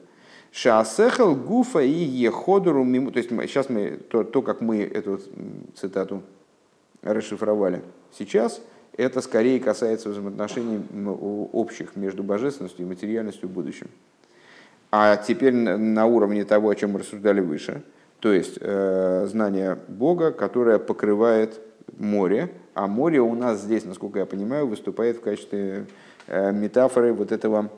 [0.51, 3.11] Шаасехал гуфа и еходуру мимо.
[3.11, 5.19] То есть сейчас мы, то, то, как мы эту
[5.75, 6.23] цитату
[7.03, 8.59] расшифровали сейчас,
[8.97, 10.81] это скорее касается взаимоотношений
[11.53, 13.89] общих между божественностью и материальностью в будущем.
[14.89, 17.83] А теперь на уровне того, о чем мы рассуждали выше,
[18.25, 21.61] то есть э, знание Бога, которое покрывает
[21.99, 25.85] море, а море у нас здесь, насколько я понимаю, выступает в качестве
[26.25, 27.69] э, метафоры вот этого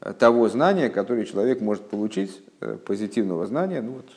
[0.00, 2.42] э, того знания, которое человек может получить,
[2.84, 4.08] позитивного знания, ну вот,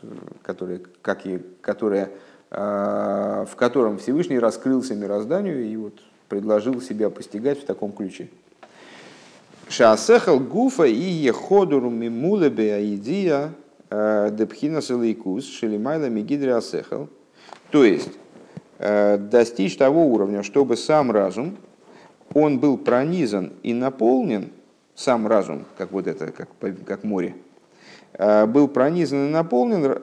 [0.41, 2.09] которое, как и, которое
[2.49, 5.99] в котором Всевышний раскрылся мирозданию и вот
[6.29, 8.29] предложил себя постигать в таком ключе.
[9.67, 13.53] Шаасехал гуфа и еходуру мимулебе аидия
[13.89, 17.09] а, депхина селейкус шелимайла мигидри асехал.
[17.71, 18.11] То есть
[18.77, 21.57] а, достичь того уровня, чтобы сам разум,
[22.33, 24.51] он был пронизан и наполнен,
[24.95, 26.49] сам разум, как вот это, как,
[26.85, 27.35] как море,
[28.47, 29.97] был пронизан и наполнен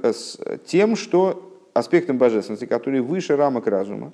[0.64, 4.12] тем, что аспектом божественности, который выше рамок разума.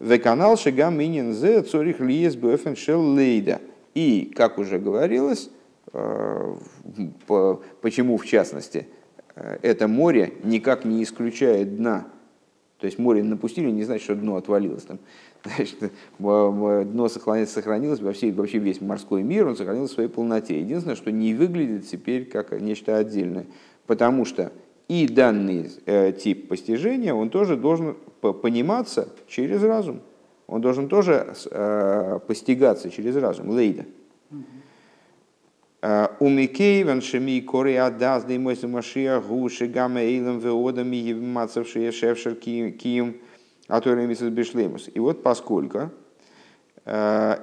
[0.00, 3.60] Веканал шагам минин зе цорих лиес бэфен шел лейда.
[3.94, 5.61] И, как уже говорилось, э,
[7.80, 8.86] почему в частности,
[9.34, 12.06] э, это море никак не исключает дна.
[12.78, 14.82] То есть море напустили, не значит, что дно отвалилось.
[14.82, 14.98] Там,
[15.44, 20.58] значит, дно сохранилось, сохранилось во всей, вообще весь морской мир, он сохранился в своей полноте.
[20.60, 23.46] Единственное, что не выглядит теперь как нечто отдельное.
[23.86, 24.52] Потому что
[24.88, 30.00] и данный э, тип постижения, он тоже должен пониматься через разум.
[30.46, 33.50] Он должен тоже э, постигаться через разум.
[33.50, 33.86] Лейда.
[34.30, 34.34] Э,
[36.20, 43.16] Умикей ваншеми кори адаз дей мой машия гуши гамма эйлам веодами евмацавшие шевшер кием
[43.66, 44.88] аторем мисс бешлемус.
[44.94, 45.90] И вот поскольку
[46.84, 47.36] э,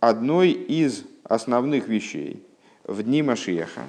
[0.00, 2.42] одной из основных вещей
[2.84, 3.82] в дни Машеха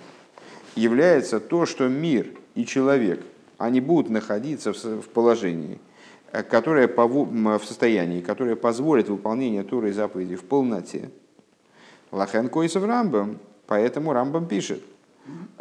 [0.75, 2.27] является то, что мир–
[2.59, 3.21] и человек
[3.57, 5.79] они будут находиться в положении,
[6.49, 11.09] которое в состоянии, которое позволит выполнение Туры и заповедей в полноте.
[12.11, 14.81] Лахен Койсов Рамбам, поэтому Рамбам пишет,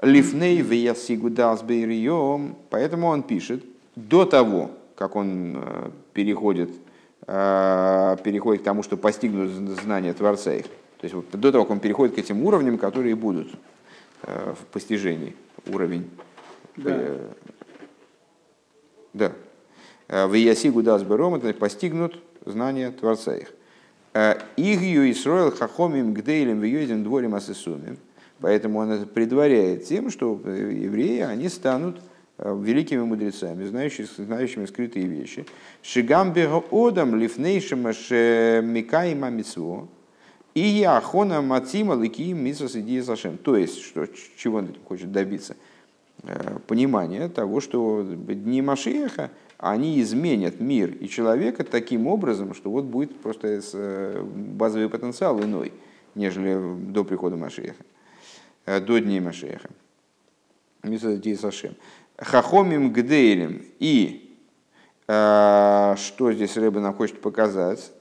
[0.00, 3.62] Лифней виясигу дасбейрием, поэтому он пишет,
[3.96, 6.70] до того, как он переходит,
[7.26, 9.50] переходит к тому, что постигнут
[9.82, 10.64] знания Творца их.
[10.64, 13.50] То есть вот до того, как он переходит к этим уровням, которые будут
[14.22, 16.08] в постижении, уровень.
[16.76, 17.18] Да.
[19.12, 19.32] да.
[20.08, 23.52] В Ясигу Дасбером это постигнут знания Творца их.
[24.56, 27.98] Игью Исроил Хахомим Гдейлем Вьюзим Дворим Асисумим.
[28.40, 32.00] Поэтому он это предваряет тем, что евреи, они станут
[32.38, 35.44] великими мудрецами, знающими, знающими скрытые вещи.
[35.82, 39.88] Шигамбега одам лифнейшим микаима митцво.
[40.54, 43.38] И яхона мацима лики митсвас идея сашем.
[43.38, 45.56] То есть, что, чего он хочет добиться?
[46.66, 53.20] Понимание того, что дни Машиеха, они изменят мир и человека таким образом, что вот будет
[53.20, 55.72] просто э, базовый потенциал иной,
[56.14, 56.56] нежели
[56.92, 57.84] до прихода Машеха,
[58.66, 59.68] э, до дней Машеха.
[62.16, 63.64] Хахомим гдейлем.
[63.80, 64.38] И
[65.08, 67.92] э, что здесь Рэбе нам хочет показать,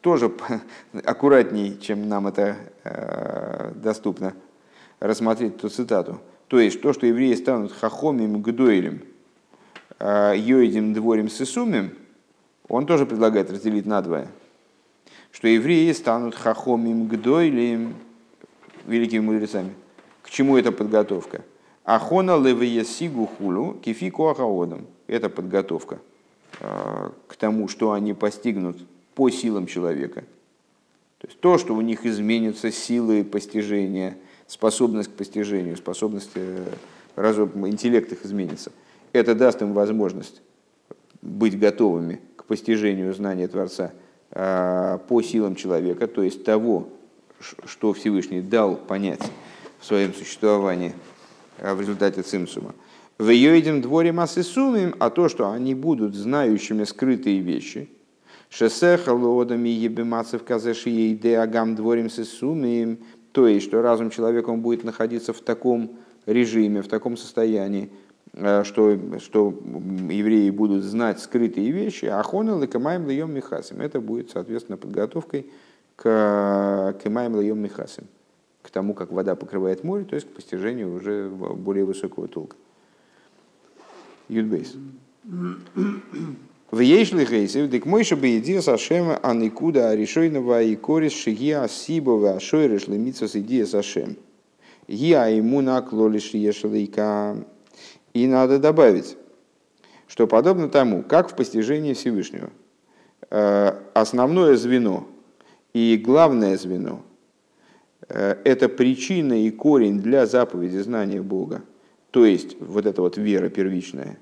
[0.00, 0.32] тоже
[1.04, 2.56] аккуратней, чем нам это
[3.76, 4.34] доступно,
[5.00, 6.20] рассмотреть эту цитату.
[6.48, 9.02] То есть то, что евреи станут хахомим гдойлем–
[10.02, 11.96] Йоидим дворим сисумим,
[12.68, 14.26] он тоже предлагает разделить на двое.
[15.30, 17.94] Что евреи станут хахомим гдойлим,
[18.86, 19.72] великими мудрецами.
[20.22, 21.42] К чему эта подготовка?
[21.84, 22.36] Ахона
[22.84, 24.86] сигу хулу кифику ахаодам.
[25.06, 26.00] Это подготовка
[26.60, 28.78] а, к тому, что они постигнут
[29.14, 30.22] по силам человека.
[31.18, 34.16] То есть то, что у них изменятся силы постижения,
[34.48, 36.66] способность к постижению, способность э,
[37.14, 38.72] разум, интеллект их изменится–
[39.12, 40.42] это даст им возможность
[41.20, 43.92] быть готовыми к постижению знания Творца
[44.30, 46.88] а, по силам человека, то есть того,
[47.40, 49.22] что Всевышний дал понять
[49.80, 50.94] в своем существовании
[51.58, 52.74] а, в результате цимсума.
[53.18, 57.88] В этим дворе массы сумим, а то, что они будут знающими скрытые вещи,
[58.48, 62.98] шесеха лодами ебемацев казеши ейде агам дворим сумим,
[63.32, 67.90] то есть, что разум человека он будет находиться в таком режиме, в таком состоянии,
[68.34, 69.54] что, что
[70.10, 73.80] евреи будут знать скрытые вещи, а хона лекамаем льем михасим.
[73.80, 75.50] Это будет, соответственно, подготовкой
[75.96, 78.04] к кемаем льем михасим,
[78.62, 82.56] к тому, как вода покрывает море, то есть к постижению уже более высокого толка.
[84.28, 84.74] Юдбейс.
[86.70, 92.88] В Ейшли Гейсев, дик мой чтобы идея Сашема Аникуда Аришойнова и Корис Шигия Сибова Шойреш
[92.88, 94.16] Лемитсас идея Сашем.
[94.88, 97.36] Я ему наклолишь Ешлейка
[98.14, 99.16] и надо добавить,
[100.06, 102.50] что подобно тому, как в постижении Всевышнего,
[103.30, 105.06] э, основное звено
[105.72, 107.02] и главное звено
[108.08, 111.62] э,– это причина и корень для заповеди знания Бога,
[112.10, 114.18] то есть вот эта вот вера первичная,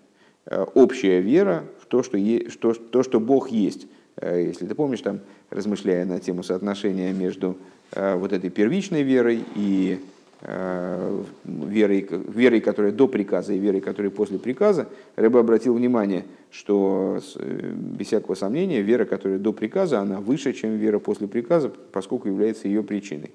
[0.47, 3.87] э, общая вера в то, что, есть, что, то, что Бог есть.
[4.23, 7.57] Если ты помнишь, там, размышляя на тему соотношения между
[7.97, 9.99] вот этой первичной верой и
[10.43, 17.73] верой, верой, которая до приказа и верой, которая после приказа, Рэба обратил внимание, что э,
[17.75, 22.69] без всякого сомнения вера, которая до приказа, она выше, чем вера после приказа, поскольку является
[22.69, 23.33] ее причиной,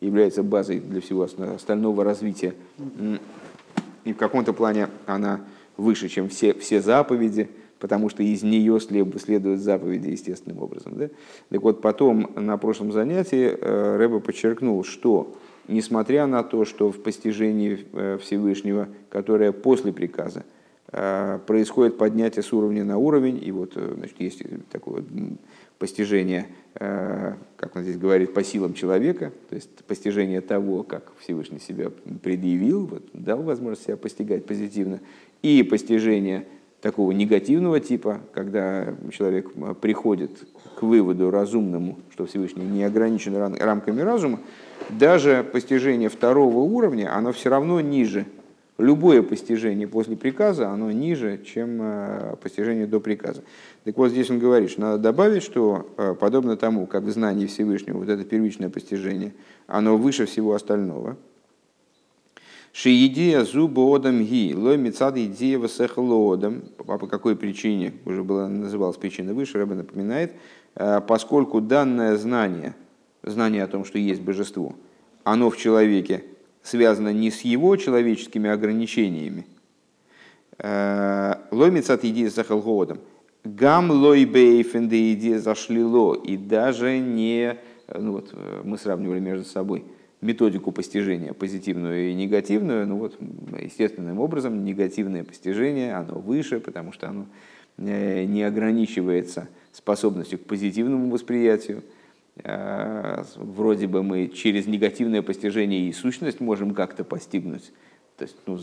[0.00, 2.54] является базой для всего остального развития.
[4.04, 5.40] И в каком-то плане она
[5.76, 7.48] выше, чем все, все заповеди,
[7.78, 10.92] потому что из нее следуют заповеди естественным образом.
[10.96, 11.08] Да?
[11.48, 15.34] Так вот, потом на прошлом занятии э, Рэба подчеркнул, что
[15.68, 20.44] несмотря на то, что в постижении э, Всевышнего, которое после приказа,
[20.90, 25.04] э, происходит поднятие с уровня на уровень, и вот э, значит, есть такое
[25.78, 31.90] постижение, как он здесь говорит, по силам человека, то есть постижение того, как Всевышний себя
[32.22, 35.00] предъявил, вот, дал возможность себя постигать позитивно,
[35.42, 36.46] и постижение
[36.82, 39.50] такого негативного типа, когда человек
[39.80, 40.32] приходит
[40.76, 44.40] к выводу разумному, что Всевышний не ограничен рамками разума,
[44.90, 48.26] даже постижение второго уровня, оно все равно ниже.
[48.78, 53.42] Любое постижение после приказа, оно ниже, чем э, постижение до приказа.
[53.84, 57.46] Так вот, здесь он говорит, что надо добавить, что э, подобно тому, как в знании
[57.46, 59.34] Всевышнего, вот это первичное постижение,
[59.68, 61.16] оно выше всего остального.
[62.72, 66.62] Шиидея зубодам ги, лой мецад идея васехлодам.
[66.78, 70.32] По какой причине, уже было называлась причина выше, Рэба напоминает,
[70.74, 72.74] э, поскольку данное знание–
[73.22, 74.74] знание о том, что есть божество,
[75.24, 76.24] оно в человеке
[76.62, 79.46] связано не с его человеческими ограничениями,
[81.50, 83.00] Лоймица от идеи за голодом.
[83.42, 86.14] Гам лой бейфен идея зашлило.
[86.14, 87.58] И даже не...
[87.92, 89.84] Ну вот, мы сравнивали между собой
[90.22, 92.86] методику постижения, позитивную и негативную.
[92.86, 93.18] Ну вот,
[93.60, 97.26] естественным образом, негативное постижение, оно выше, потому что оно
[97.76, 101.82] не ограничивается способностью к позитивному восприятию.
[103.36, 107.72] Вроде бы мы через негативное постижение и сущность можем как-то постигнуть.
[108.16, 108.58] То есть, ну,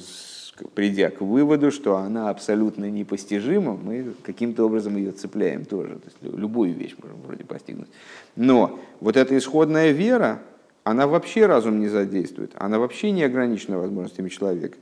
[0.73, 5.95] придя к выводу, что она абсолютно непостижима, мы каким-то образом ее цепляем тоже.
[5.95, 7.89] То есть любую вещь можем вроде постигнуть.
[8.35, 10.41] Но вот эта исходная вера,
[10.89, 14.77] она вообще разум не задействует, она вообще не ограничена возможностями человека.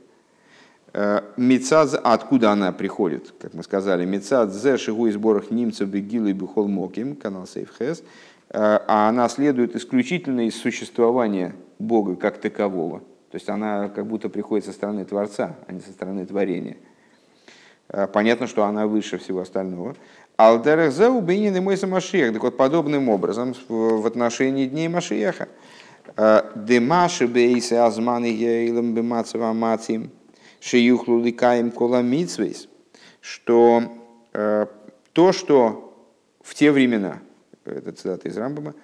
[0.92, 6.32] Э, Мецад, откуда она приходит, как мы сказали, Мецад зе шигу из сборах немцев бегилы
[6.32, 8.04] бихол моким, канал Сейфхэс, э,
[8.52, 13.00] а она следует исключительно из существования Бога как такового.
[13.30, 16.78] То есть она как будто приходит со стороны Творца, а не со стороны творения.
[17.88, 19.94] Э, понятно, что она выше всего остального.
[20.36, 22.32] Алдерехзеу бейнин и мой самашех.
[22.32, 25.48] Так вот, подобным образом в отношении дней Машеха.
[26.16, 30.10] Э, Демаши бейсы азманы ейлам бемацева мацим
[30.60, 32.02] шиюхлу ликаем кола
[33.20, 33.82] что
[34.32, 34.66] э,
[35.12, 36.06] то, что
[36.42, 37.20] в те времена,
[37.64, 38.74] это цитата из Рамбама,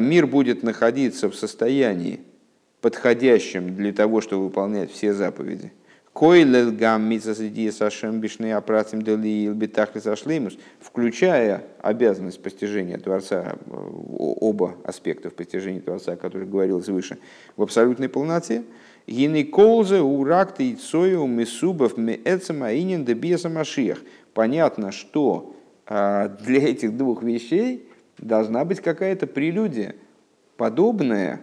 [0.00, 2.20] мир будет находиться в состоянии
[2.80, 5.72] подходящим для того, чтобы выполнять все заповеди.
[6.16, 7.12] Койлел гам
[7.72, 15.80] сашем бишны апратим дели битахли сошлеймус, включая обязанность постижения Творца, э, оба аспекта в постижении
[15.80, 17.18] Творца, о которых говорилось выше,
[17.56, 18.64] в абсолютной полноте.
[19.06, 23.98] Гины колзе уракты и цою мисубов меэцема инин дебиеса машиях.
[24.32, 25.54] Понятно, что
[25.86, 29.94] а, для этих двух вещей должна быть какая-то прелюдия,
[30.56, 31.42] подобная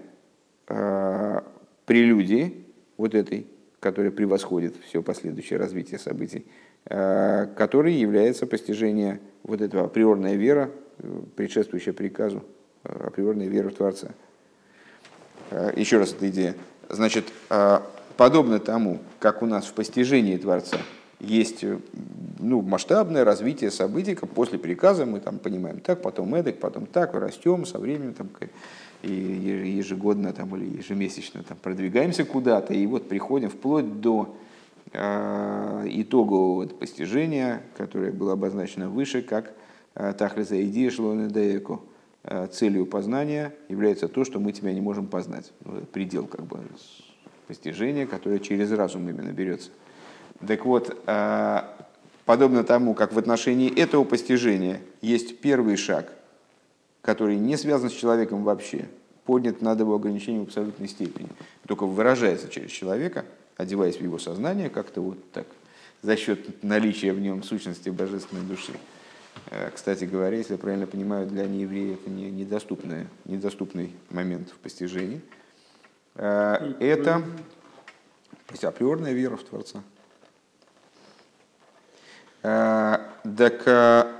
[0.68, 1.42] Э,
[1.86, 2.64] прелюдии
[2.96, 3.46] вот этой,
[3.84, 6.46] которая превосходит все последующее развитие событий,
[6.86, 12.44] э, которой является постижение вот этого априорная вера, э, предшествующая приказу,
[12.84, 14.12] априорная вера в Творца.
[15.76, 16.56] Еще раз эта идея.
[16.90, 17.26] Значит,
[18.18, 20.78] подобно тому, как у нас в постижении Творца
[21.20, 21.64] есть
[22.40, 27.14] ну, масштабное развитие событий, как после приказа мы там понимаем так, потом эдак, потом так,
[27.14, 28.30] растем со временем, там,
[29.04, 34.36] и ежегодно там, или ежемесячно там, продвигаемся куда-то, и вот приходим вплоть до
[34.94, 39.54] э, итогового постижения, которое было обозначено выше, как
[39.96, 41.82] э, Тахлиза идея Шлоны Дееку.
[42.24, 45.52] Э, целью познания является то, что мы тебя не можем познать.
[45.66, 46.60] Ну, предел как бы
[47.48, 49.70] постижения, которое через разум именно берется.
[50.48, 50.98] Так вот,
[52.26, 56.14] подобно тому, как в отношении этого постижения есть первый шаг–
[57.04, 58.88] который не связан с человеком вообще,
[59.26, 61.30] поднят над его ограничением в абсолютной степени,
[61.68, 63.26] только выражается через человека,
[63.58, 65.46] одеваясь в его сознание как-то вот так,
[66.02, 68.74] за счет наличия в нем сущности божественной души.
[69.52, 74.56] Э, кстати говоря, если я правильно понимаю, для нееврея это не, недоступный, недоступный момент в
[74.56, 75.22] постижении.
[76.16, 77.22] Э, это
[78.48, 79.84] то есть априорная вера в Творца.
[82.44, 83.00] Э,
[83.38, 84.14] так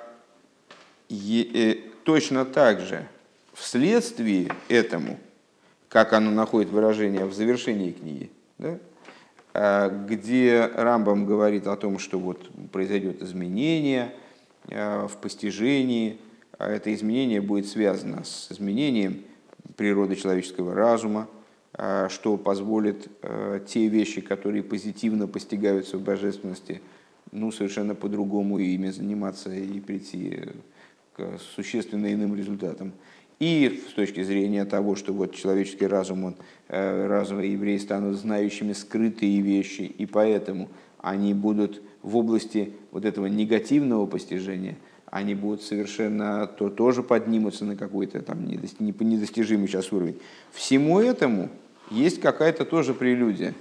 [2.04, 3.08] точно так же
[3.54, 5.20] вследствие этому,
[5.90, 8.80] как оно находит выражение в завершении книги, да,
[9.54, 14.14] а, где Рамбам говорит о том, что вот произойдет изменение
[14.70, 16.18] а, в постижении,
[16.58, 19.24] а это изменение будет связано с изменением
[19.76, 21.28] природы человеческого разума,
[22.10, 23.08] что позволит
[23.68, 26.82] те вещи, которые позитивно постигаются в божественности,
[27.32, 30.52] ну, совершенно по-другому ими заниматься и прийти
[31.16, 32.94] к существенно иным результатам.
[33.40, 36.36] И с точки зрения того, что вот человеческий разум, он,
[36.70, 43.26] э, разум евреи станут знающими скрытые вещи, и поэтому они будут в области вот этого
[43.26, 50.18] негативного постижения, они будут совершенно, то тоже поднимутся на какой-то там недостижимый сейчас уровень.
[50.52, 51.50] Всему этому
[51.92, 53.54] есть какая-то тоже прелюдия,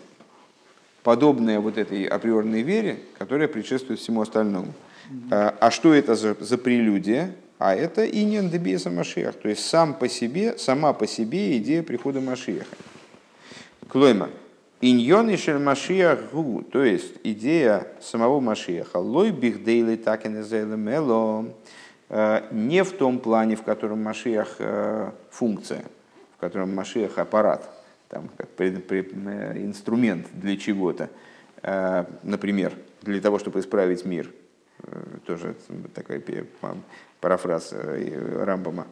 [1.03, 4.73] подобная вот этой априорной вере, которая предшествует всему остальному.
[5.31, 7.35] А, а что это за, за прелюдия?
[7.59, 12.21] А это иньян дебеса Машиах, то есть сам по себе, сама по себе идея прихода
[12.21, 12.75] Машиаха.
[13.89, 14.31] Клойма.
[14.81, 18.97] Иньон и шель Машиах гу, то есть идея самого Машиаха.
[18.97, 21.47] Лой бихдейли так и мело.
[22.09, 25.85] Э, не в том плане, в котором Машиах э, функция,
[26.37, 27.71] в котором Машиах аппарат,
[28.09, 28.73] там, как э,
[29.57, 31.11] инструмент для чего-то,
[32.25, 34.33] например, для того, чтобы исправить мир–
[35.27, 35.55] тоже
[35.95, 36.23] такой
[37.21, 38.87] парафраз э, Рамбама.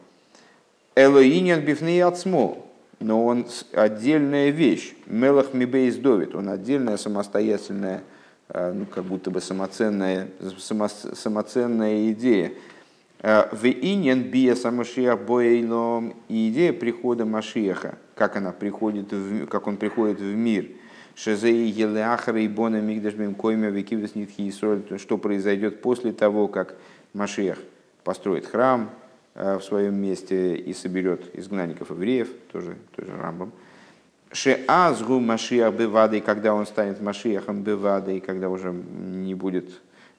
[0.95, 2.65] Элоиньян бифней ацмо,
[2.99, 4.93] но он отдельная вещь.
[5.05, 8.03] Мелах мибейс довид, он отдельная самостоятельная
[8.53, 10.27] ну, как будто бы самоценная,
[10.57, 12.51] само, самоценная идея.
[13.21, 19.77] В инен бия самашиах боейлом и идея прихода Машиаха, как она приходит, в, как он
[19.77, 20.67] приходит в мир.
[21.15, 24.51] Шезей елеахара и бона мигдашбим койма викивдас нитхи
[24.97, 26.75] что произойдет после того, как
[27.13, 27.57] Машиах
[28.03, 28.89] построит храм
[29.35, 33.51] в своем месте и соберет изгнанников евреев, тоже, тоже Рамбом.
[34.33, 39.69] Шеазгу Машиах бывады, когда он станет Машиахом бывады, когда уже не будет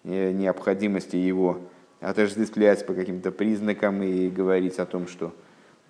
[0.05, 1.61] необходимости его
[2.01, 5.33] отождествлять по каким-то признакам и говорить о том, что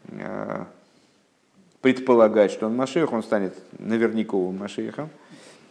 [0.09, 0.65] э,
[1.83, 5.11] предполагать, что он Машех, он станет наверняковым Машехом.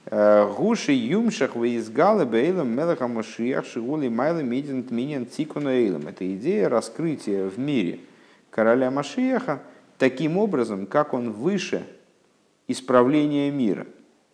[0.05, 6.07] Э, Гуши юмшах выизгалы бейлом мелаха Машиах шигули майла мидин тминин цикуна эйлом.
[6.07, 7.99] Это идея раскрытия в мире
[8.51, 9.62] короля Машиаха
[9.97, 11.88] таким образом, как он выше
[12.68, 13.88] исправления мира.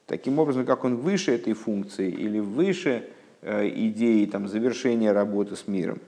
[0.05, 3.05] Таким образом, как он выше этой функции или выше
[3.41, 5.99] Э, идеи там, завершения работы с миром.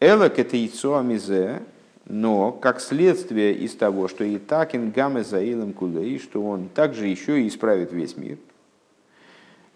[0.00, 1.62] Элок это яйцо амизе,
[2.08, 7.42] но как следствие из того, что и такин гамме заилом кулей, что он также еще
[7.42, 8.38] и исправит весь мир.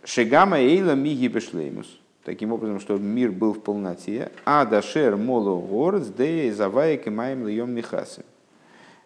[0.05, 1.99] Шегама эйла миги бешлеймус.
[2.24, 4.33] Таким образом, чтобы мир был в полноте.
[4.45, 8.24] А дашер моло город дея заваек и маем льем михасы.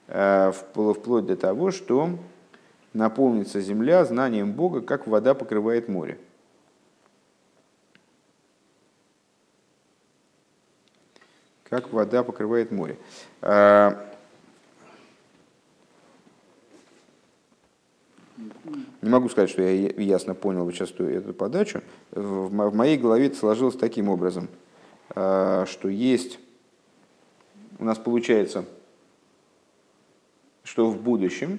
[0.07, 2.11] Э, вплоть до того, что
[2.93, 6.19] наполнится земля знанием Бога, как вода покрывает море.
[11.69, 12.97] Как вода покрывает море.
[13.43, 14.13] А,
[19.03, 21.83] не могу сказать, что я ясно понял вот сейчас эту подачу.
[22.13, 24.49] В моей голове это сложилось таким образом,
[25.11, 26.39] а, что есть,
[27.79, 28.65] у нас получается,
[30.63, 31.59] что в будущем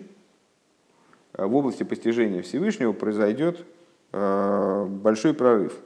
[1.34, 3.66] а, в области постижения Всевышнего произойдет
[4.12, 5.78] большой прорыв.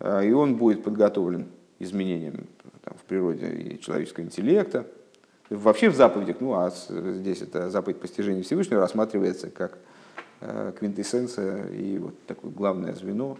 [0.00, 1.48] И он будет подготовлен
[1.80, 2.46] изменением
[2.92, 4.86] там, в природе и человеческого интеллекта.
[5.50, 9.78] Вообще в заповедях, ну а здесь это заповедь постижения Всевышнего рассматривается как
[10.40, 13.38] э, квинтэссенция и вот такое главное звено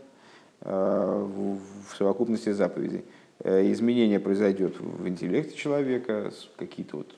[0.61, 3.05] э, в совокупности заповедей.
[3.40, 7.14] Э, изменение произойдет в интеллекте человека, какие-то вот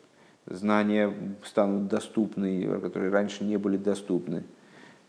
[0.46, 1.12] знания
[1.44, 4.44] станут доступны, которые раньше не были доступны.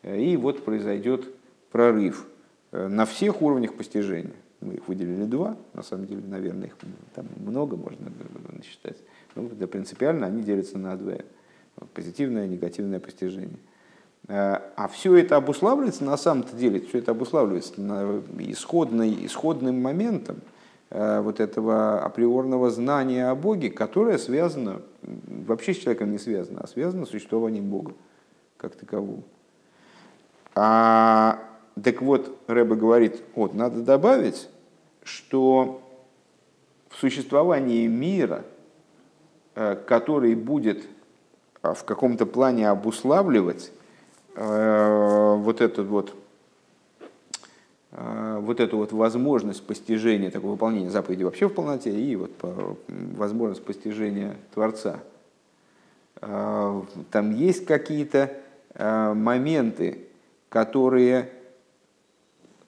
[0.03, 1.28] И вот произойдет
[1.71, 2.26] прорыв
[2.71, 4.34] на всех уровнях постижения.
[4.66, 6.78] Мы их выделили два, на самом деле, наверное, их
[7.13, 8.11] там много можно
[8.51, 8.97] насчитать.
[9.36, 11.24] Ну, да, принципиально они делятся на двое.
[11.93, 13.59] Позитивное и негативное постижение.
[14.28, 20.38] А, а все это обуславливается, на самом-то деле, все это обуславливается на исходной, исходным моментом
[20.89, 26.68] а, вот этого априорного знания о Боге, которое связано, вообще с человеком не связано, а
[26.68, 27.93] связано с существованием Бога
[28.57, 29.22] как такового.
[30.55, 31.39] А
[31.82, 34.47] так вот, Рэба говорит, вот, надо добавить,
[35.06, 35.82] что
[36.89, 38.43] в существовании мира,
[39.53, 40.84] э, который будет
[41.62, 43.72] э, в каком-то плане обуславливать
[44.36, 46.14] э, вот этот вот
[47.97, 52.32] вот эту вот возможность постижения, такого выполнения заповеди вообще в полноте и вот
[52.88, 54.99] возможность постижения Творца.
[56.20, 58.34] Там есть какие-то
[58.78, 59.99] моменты,
[60.49, 61.30] которые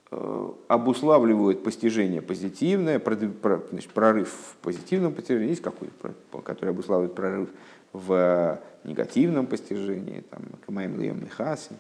[0.10, 7.50] обуславливают постижение позитивное, прорыв в позитивном постижении, есть какой-то, который обуславливает прорыв
[7.92, 11.72] в негативном постижении, там, Камаем Льем Михаси.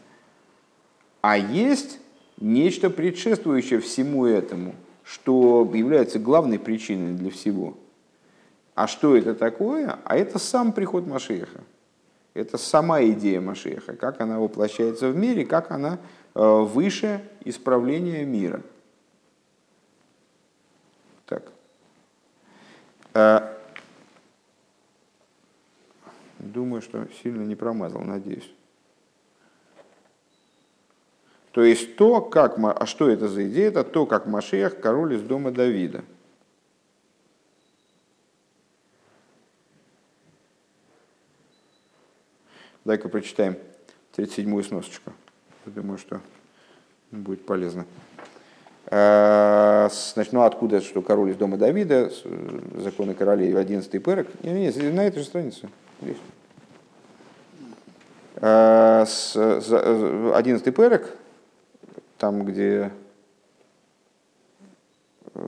[1.21, 1.99] А есть
[2.39, 7.77] нечто предшествующее всему этому, что является главной причиной для всего.
[8.75, 9.99] А что это такое?
[10.03, 11.61] А это сам приход Машеха.
[12.33, 18.61] Это сама идея Машеха, как она воплощается в мире, как она Э, выше исправления мира.
[21.25, 21.51] Так.
[23.13, 23.57] Э,
[26.37, 28.49] думаю, что сильно не промазал, надеюсь.
[31.51, 33.69] То есть то, как, а что это за идея?
[33.69, 36.03] Это то, как Машех, король из дома Давида.
[42.85, 43.57] Дай-ка прочитаем
[44.15, 45.11] 37-ю сносочку.
[45.67, 46.21] Думаю, что
[47.11, 47.85] будет полезно.
[48.89, 52.11] А, значит, ну откуда, что король из дома Давида,
[52.77, 54.27] законы королей, 11 перек?
[54.43, 55.69] Нет, нет, на этой же странице.
[56.01, 56.17] Здесь.
[58.39, 61.17] 11 перек,
[62.17, 62.91] там, где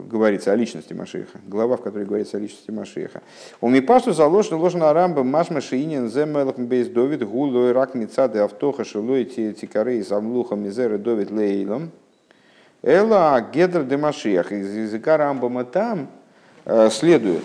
[0.10, 3.22] говорится о личности Машиха, глава, в которой говорится о личности Машиха.
[3.62, 9.26] У Мипашту заложено ложно рамба Машма Шиинин Земелах Бейс Довид Гулой Рак Мицады Автоха Шилой
[9.26, 11.92] Тикарей Самлуха Мизеры Довид Лейлом.
[12.82, 14.52] Эла Гедр де Машиах.
[14.52, 16.08] Из языка Рамбама там
[16.66, 17.44] э, следует,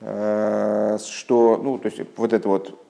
[0.00, 2.86] э, что, ну, то есть вот это вот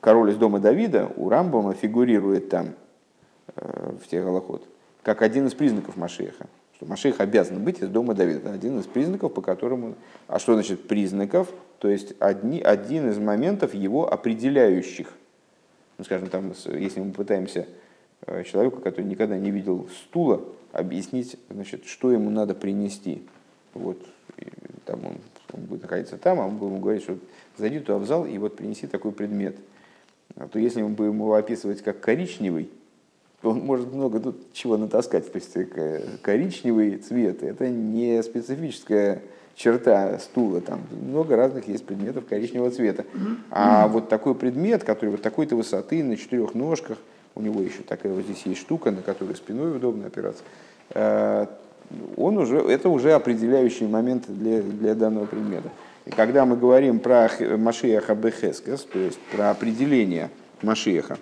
[0.00, 2.74] король из дома Давида у Рамбама фигурирует там
[3.56, 4.62] в тех голоход
[5.04, 6.46] как один из признаков Машеха.
[6.76, 8.38] Что Машех обязан быть из дома Давида.
[8.40, 9.94] Это один из признаков, по которому...
[10.26, 11.52] А что значит признаков?
[11.78, 15.12] То есть одни, один из моментов его определяющих.
[15.98, 17.66] Ну, скажем, там, если мы пытаемся
[18.26, 23.22] э, человеку, который никогда не видел стула, объяснить, значит, что ему надо принести.
[23.74, 23.98] Вот,
[24.38, 24.46] и
[24.84, 25.16] там он,
[25.52, 27.18] он будет находиться там, а мы будем говорить, что
[27.56, 29.56] зайди туда в зал и вот принеси такой предмет.
[30.36, 32.68] А то если мы будем его описывать как коричневый,
[33.44, 35.30] он может много тут чего натаскать.
[35.30, 39.22] То есть э, коричневый цвет– это не специфическая
[39.56, 40.60] черта стула.
[40.60, 43.04] Там много разных есть предметов коричневого цвета.
[43.50, 46.98] А вот такой предмет, который вот такой-то высоты, на четырех ножках,
[47.34, 50.42] у него еще такая вот здесь есть штука, на которой спиной удобно опираться,
[50.90, 51.46] э,
[52.16, 55.70] он уже, это уже определяющий момент для, для данного предмета.
[56.06, 60.30] И когда мы говорим про Машиаха Бехескес, то есть про определение
[60.62, 61.18] Машиаха,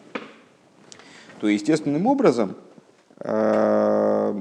[1.42, 2.54] то естественным образом
[3.18, 4.34] э,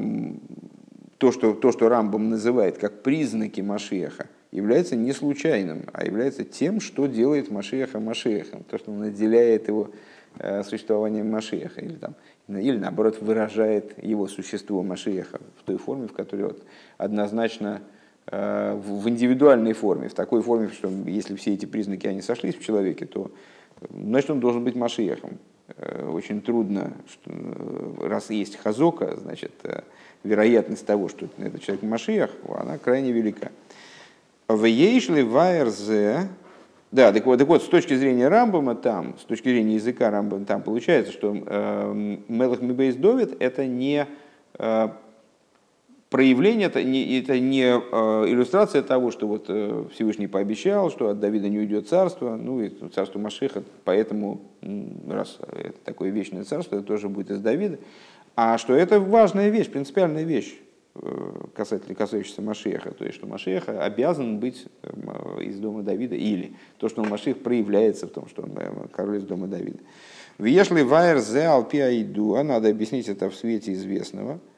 [1.17, 6.79] то, что, то, что Рамбам называет как признаки Машеха, является не случайным, а является тем,
[6.79, 9.89] что делает Машеха Машехом, то, что наделяет его
[10.37, 12.13] э, существованием Машеха, или, там,
[12.47, 16.63] или наоборот выражает его существо Машеха в той форме, в которой вот,
[16.99, 17.81] однозначно
[18.27, 22.63] э, в индивидуальной форме, в такой форме, что если все эти признаки они сошлись в
[22.63, 23.31] человеке, то
[23.89, 25.39] значит он должен быть Машехом.
[25.77, 29.81] Э, очень трудно, что, э, раз есть хазока, значит, э,
[30.23, 33.51] вероятность того, что это человек Машиях, она крайне велика.
[34.47, 35.23] В Ейшли
[36.91, 40.45] да, так вот, так вот, с точки зрения Рамбама там, с точки зрения языка Рамбама
[40.45, 44.07] там получается, что э, Мелах Мибейс Довид это не
[46.11, 51.21] проявление, это не, это не э, иллюстрация того, что вот э, Всевышний пообещал, что от
[51.21, 54.41] Давида не уйдет царство, ну и царство Машеха, поэтому,
[55.07, 57.79] раз это такое вечное царство, это тоже будет из Давида,
[58.35, 60.53] а что это важная вещь, принципиальная вещь,
[60.95, 64.65] э, касательно касающаяся Машеха, то есть что Машеха обязан быть
[65.39, 68.51] из дома Давида, или то, что Машех проявляется в том, что он
[68.91, 69.79] король из дома Давида.
[70.39, 74.41] Вешли вайер зе алпиаиду, надо объяснить это в свете известного–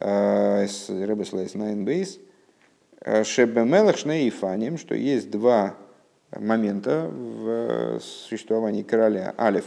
[0.00, 2.18] с Ребеслайс Найнбейс,
[3.24, 5.74] Шебемелах Шнеифаним, что есть два
[6.34, 9.34] момента в существовании короля.
[9.38, 9.66] Алиф.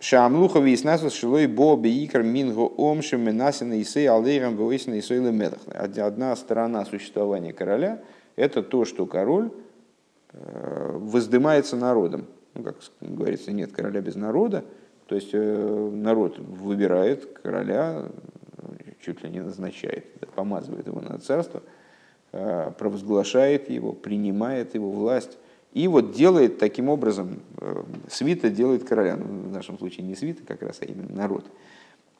[0.00, 5.60] Шамлуха виснасус шилой бо бейкар минго омшим менасина исей алдейрам войсина исей лемелах.
[5.68, 8.02] Одна сторона существования короля–
[8.36, 9.50] это то, что король
[10.32, 12.26] воздымается народом.
[12.54, 14.64] Ну, как говорится, нет короля без народа.
[15.06, 18.06] То есть народ выбирает короля,
[19.04, 21.62] чуть ли не назначает, помазывает его на царство,
[22.32, 25.38] а, провозглашает его, принимает его власть.
[25.72, 30.44] И вот делает таким образом, э, свита делает короля, ну, в нашем случае не свита
[30.46, 31.44] как раз, а именно народ,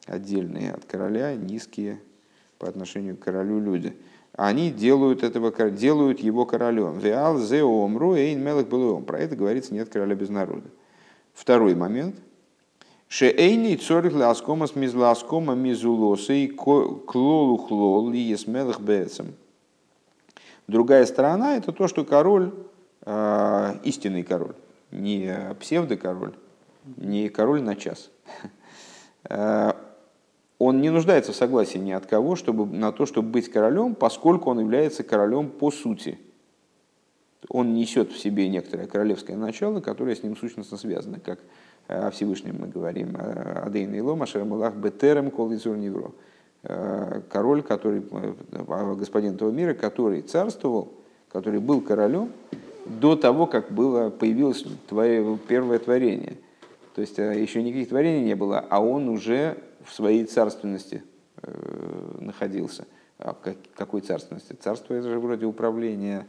[0.05, 2.01] отдельные от короля, низкие
[2.59, 3.95] по отношению к королю люди.
[4.33, 6.99] Они делают, этого, делают его королем.
[6.99, 10.69] Веал зе омру эйн мелых был Про это говорится нет короля без народа.
[11.33, 12.17] Второй момент–
[13.07, 19.33] Шеэйни цорих ласкомас миз ласкома мизулосой клолу хлол и есмелых бецем.
[20.67, 22.51] Другая сторона– это то, что король,
[23.03, 24.55] истинный король,
[24.91, 26.33] не псевдокороль,
[26.97, 28.09] не король на час.
[30.57, 34.49] Он не нуждается в согласии ни от кого чтобы, на то, чтобы быть королем, поскольку
[34.49, 36.17] он является королем по сути.
[37.49, 41.39] Он несет в себе некоторое королевское начало, которое с ним сущностно связано, как
[41.87, 46.11] о Всевышнем мы говорим, Адейн и Лома, Шерамулах, Бетерем, Колизур Невро.
[47.29, 48.03] Король, который,
[48.95, 50.91] господин этого мира, который царствовал,
[51.31, 52.31] который был королем
[52.85, 56.37] до того, как было, появилось твое первое творение.
[56.95, 61.03] То есть э, еще никаких творений не было, а он уже в своей царственности
[61.41, 62.85] э, находился.
[63.19, 63.35] А
[63.75, 64.53] какой царственности?
[64.53, 66.25] Царство это же вроде управления.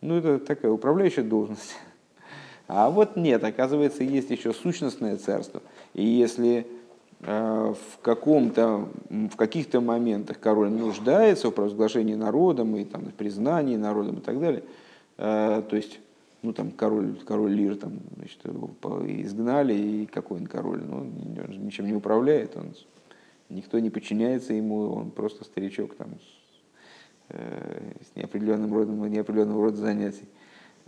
[0.00, 1.76] Ну, это такая управляющая должность.
[2.72, 5.60] А вот нет, оказывается, есть еще сущностное царство.
[5.92, 6.68] И если
[7.20, 14.18] э, в, каком-то, в каких-то моментах король нуждается в провозглашении народом и там, признании народом
[14.18, 14.62] и так далее,
[15.18, 15.98] э, то есть
[16.42, 18.70] ну, там, король, король Лир там, значит, его
[19.04, 20.84] изгнали, и какой он король?
[20.84, 22.76] Ну, он ничем не управляет, он,
[23.48, 26.10] никто не подчиняется ему, он просто старичок там,
[27.30, 30.28] с неопределенным родом, неопределенного рода занятий.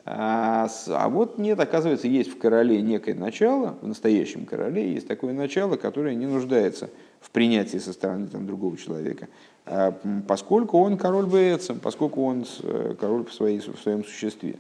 [0.05, 5.33] А, а вот нет, оказывается, есть в короле некое начало, в настоящем короле есть такое
[5.33, 6.91] начало, которое не нуждается
[7.21, 9.29] в принятии со стороны там, другого человека,
[9.65, 14.57] а, поскольку он король Бецем, поскольку он э, король в, своей, в своем существе.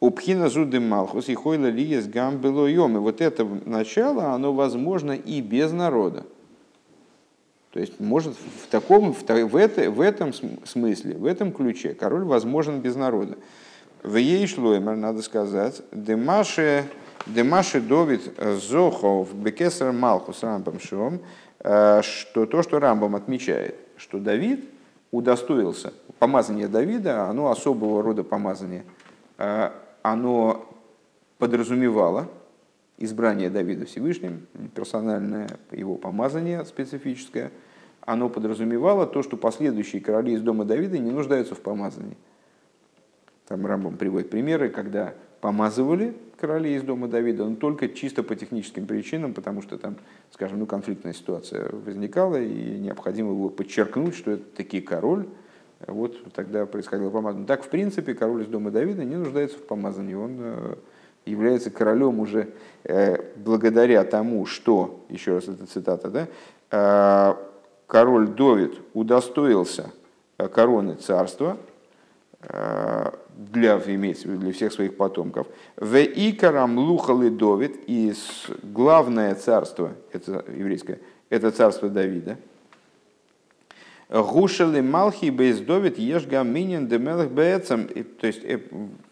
[0.00, 5.40] Упхина зуды малхус и хойла лиес гам было И вот это начало, оно возможно и
[5.40, 6.24] без народа.
[7.70, 10.32] То есть может в, таком, в, в, это, в этом
[10.64, 13.36] смысле, в этом ключе король возможен без народа.
[14.04, 16.84] В ей шлоймер, надо сказать, демаши,
[17.26, 21.20] демаши довид зохов бекесар малхус рамбам шом,
[21.60, 24.68] э, что то, что Рамбам отмечает, что Давид
[25.10, 28.84] удостоился, помазание Давида, оно особого рода помазание,
[29.38, 29.70] э,
[30.02, 30.66] оно
[31.38, 32.28] подразумевало
[32.98, 37.50] избрание Давида Всевышним, персональное его помазание специфическое,
[38.02, 42.18] оно подразумевало то, что последующие короли из дома Давида не нуждаются в помазании.
[43.46, 48.86] Там Рамбам приводит примеры, когда помазывали королей из дома Давида, но только чисто по техническим
[48.86, 49.96] причинам, потому что там,
[50.30, 55.26] скажем, ну, конфликтная ситуация возникала, и необходимо было подчеркнуть, что это таки король,
[55.86, 57.46] вот тогда происходило помазание.
[57.46, 60.74] Так, в принципе, король из дома Давида не нуждается в помазании, он э,
[61.26, 62.48] является королем уже
[62.84, 66.28] э, благодаря тому, что, еще раз эта цитата, да,
[66.70, 67.34] э,
[67.86, 69.90] король Довид удостоился
[70.36, 71.58] короны царства,
[73.36, 75.46] для, имеется в виду, для всех своих потомков.
[75.76, 78.12] В икарам лухалы Довид, и
[78.62, 82.38] главное царство, это еврейское, это царство Давида.
[84.08, 87.88] Гушали Малхи Бейс Довид Ешга Минин Демелах Беэцам.
[88.20, 88.60] То есть э,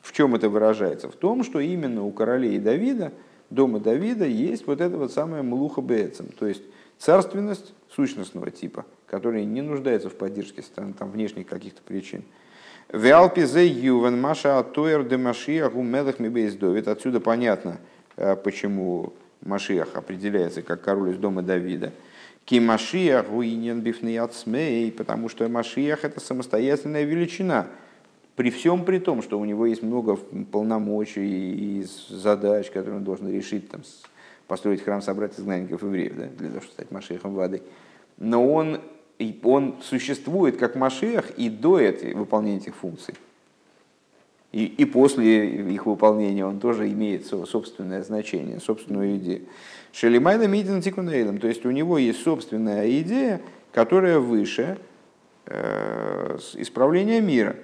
[0.00, 1.08] в чем это выражается?
[1.08, 3.12] В том, что именно у королей Давида,
[3.50, 6.26] дома Давида, есть вот это вот самое Млуха Беэцам.
[6.38, 6.62] То есть
[6.98, 12.22] царственность сущностного типа, которая не нуждается в поддержке там, внешних каких-то причин.
[12.92, 16.88] Виалпизе ювен маша атуэр де машиах у мелах мибейс довид.
[16.88, 17.78] Отсюда понятно,
[18.16, 19.14] э, почему
[19.44, 21.92] Машиах определяется как король из дома Давида.
[22.44, 27.66] Ки Машиах уинен бифнеят смей, потому что Машиах это самостоятельная величина.
[28.36, 30.16] При всем при том, что у него есть много
[30.50, 33.82] полномочий и задач, которые он должен решить, там,
[34.46, 37.62] построить храм, собрать изгнанников евреев, да, для того, чтобы стать Машиахом воды.
[38.18, 38.80] Но он
[39.42, 43.14] он существует как Машех и до этого, выполнения этих функций.
[44.52, 49.42] И, и после их выполнения он тоже имеет собственное значение, собственную идею.
[49.92, 53.40] Шелимайна Мидин Тикунейлом, то есть у него есть собственная идея,
[53.72, 54.78] которая выше
[55.46, 57.56] э, исправления мира.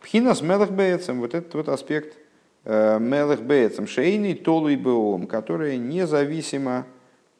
[0.00, 2.18] Пхинас Мелах Бейцем, вот этот вот аспект
[2.64, 6.84] э, Мелах Бейцем, Шейный Толу и Беом, которая независима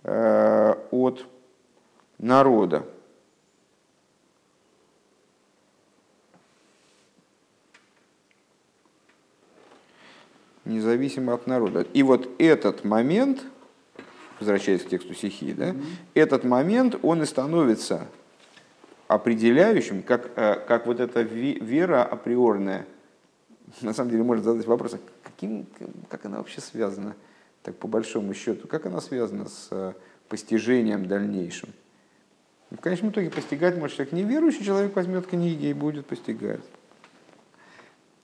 [0.02, 1.26] э, от
[2.18, 2.86] народа.
[10.64, 11.86] Независимо от народа.
[11.92, 13.42] И вот этот момент,
[14.38, 15.84] возвращаясь к тексту стихии, да, mm-hmm.
[16.14, 18.06] этот момент, он и становится
[19.08, 22.86] определяющим, как, э, как вот эта вера априорная.
[23.80, 25.66] На самом деле можно задать вопрос, а каким,
[26.08, 27.14] как она вообще связана,
[27.62, 29.92] так по большому счету, как она связана с э,
[30.28, 31.70] постижением дальнейшим.
[32.70, 36.60] В конечном итоге постигать может человек неверующий, человек возьмет книги и будет постигать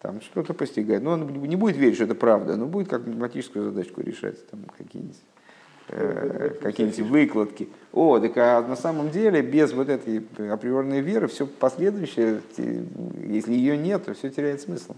[0.01, 1.03] там что-то постигает.
[1.03, 4.64] Но он не будет верить, что это правда, но будет как математическую задачку решать, там
[4.76, 5.18] какие-нибудь
[5.88, 7.68] э, какие-нибудь выкладки.
[7.92, 12.40] О, так а на самом деле без вот этой априорной веры все последующее,
[13.26, 14.94] если ее нет, то все теряет смысл.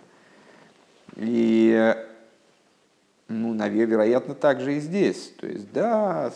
[1.17, 1.95] И,
[3.29, 5.35] ну, наверное, вероятно, так же и здесь.
[5.41, 6.33] То есть, да,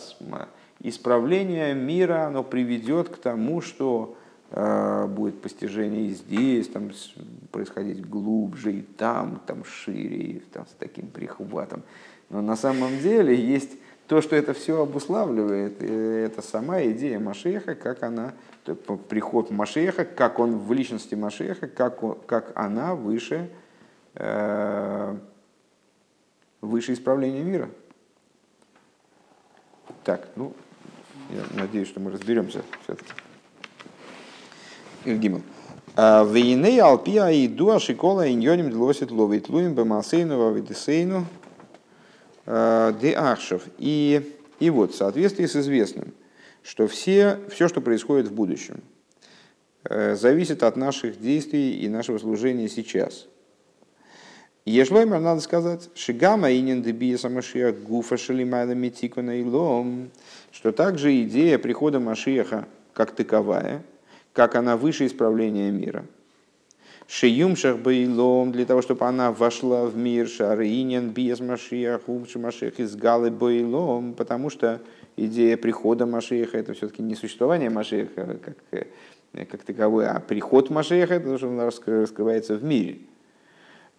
[0.81, 4.16] исправление мира, оно приведет к тому, что
[4.49, 6.91] будет постижение и здесь, там
[7.51, 11.83] происходить глубже, и там, там шире, и там с таким прихватом.
[12.29, 13.71] Но на самом деле есть
[14.07, 18.33] то, что это все обуславливает, это сама идея Машеха, как она,
[19.09, 23.49] приход Машеха, как он в личности Машеха, как, он, как она выше,
[24.15, 25.17] э,
[26.61, 27.69] выше исправления мира.
[30.05, 30.53] Так, ну,
[31.29, 33.11] я надеюсь, что мы разберемся все-таки.
[35.15, 35.41] Гимл.
[35.95, 41.25] А, Вейней алпия и дуа шикола иньоним длосит ловит луим бемасейну вавидесейну
[42.45, 43.63] а, де ахшев.
[43.79, 46.13] И, и вот, в соответствии с известным,
[46.61, 48.81] что все, все, что происходит в будущем,
[49.85, 53.25] э, зависит от наших действий и нашего служения сейчас.
[54.65, 60.11] Ешлоймер, надо сказать, шигама инин дебия самашия гуфа шалимайда митикуна илом,
[60.51, 63.81] что также идея прихода Машиаха как таковая–
[64.37, 66.05] как она выше исправления мира.
[67.07, 72.95] Шиюмшах Байлом, для того, чтобы она вошла в мир, Шаринен, без Машиях, Умши Машиях, из
[72.95, 74.79] Галы Байлом, потому что
[75.15, 81.15] идея прихода Машиеха это все-таки не существование Машиеха как, э, как таковой, а приход Машиеха
[81.15, 82.99] это то, что он раскрывается в мире.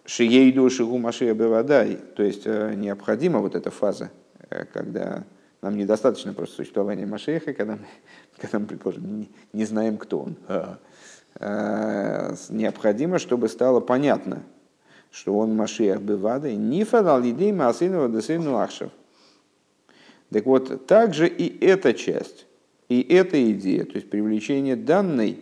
[0.05, 4.09] Шиейду Шигу Машия Бевадай, то есть э, необходима вот эта фаза,
[4.49, 5.25] э, когда
[5.61, 7.87] нам недостаточно просто существования Машеха, когда мы,
[8.37, 10.35] когда мы предположим, не, не знаем, кто он.
[11.39, 14.43] Э, необходимо, чтобы стало понятно,
[15.11, 18.91] что он Машиах Бевада, не фадал идей Масынова Десыну Ахшев.
[20.31, 22.45] Так вот, также и эта часть,
[22.87, 25.39] и эта идея, то есть привлечение данной,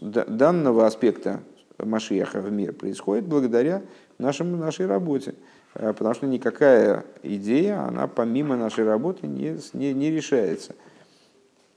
[0.00, 1.42] данного аспекта
[1.78, 3.82] Машиаха в мир происходит благодаря
[4.18, 5.34] нашему, нашей работе.
[5.74, 10.74] Э, потому что никакая идея, она помимо нашей работы не, не, не решается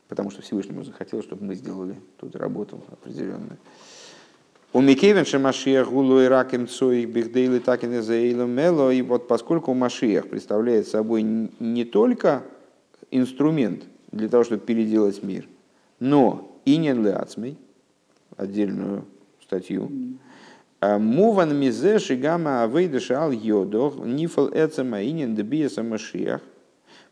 [0.07, 3.57] потому что Всевышнему захотел, чтобы мы сделали тут работу определенную.
[4.73, 8.91] У Микевен Машиях гулу и ракем цоих бихдейли так и мело.
[8.91, 12.43] И вот поскольку Машиях представляет собой не только
[13.09, 15.47] инструмент для того, чтобы переделать мир,
[15.99, 17.57] но и не леацмей,
[18.35, 19.05] отдельную
[19.41, 19.89] статью,
[20.81, 26.41] Муван мизе шигама авейдаша ал йодох нифал эцема инин дебиеса Машиях.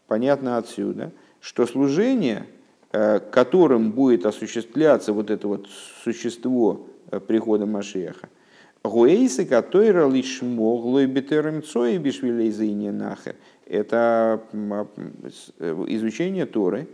[0.08, 2.46] Понятно отсюда, что служение–
[2.98, 5.68] Э, которым будет осуществляться вот это вот
[6.06, 8.30] существо э, прихода Машеха.
[8.86, 13.36] Гуэйсы, который лишь могло и бетерем цои бишвилей нахер.
[13.66, 14.88] Это а,
[15.60, 16.88] э, изучение Торы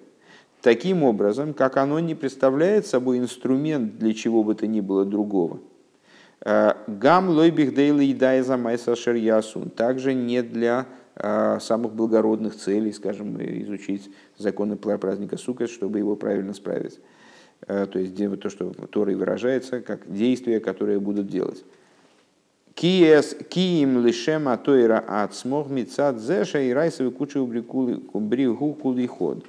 [0.63, 5.59] таким образом, как оно не представляет собой инструмент для чего бы то ни было другого.
[6.43, 9.69] Гам лойбих дейли и дайза майса шерьясун.
[9.69, 16.53] Также не для а, самых благородных целей, скажем, изучить законы праздника Суккот, чтобы его правильно
[16.53, 16.99] справить.
[17.67, 21.63] А, то есть то, что Торой выражается, как действия, которые будут делать.
[22.73, 29.45] Киим лишема тойра ацмох мицад зеша и райсовый кучу бригу кулиход.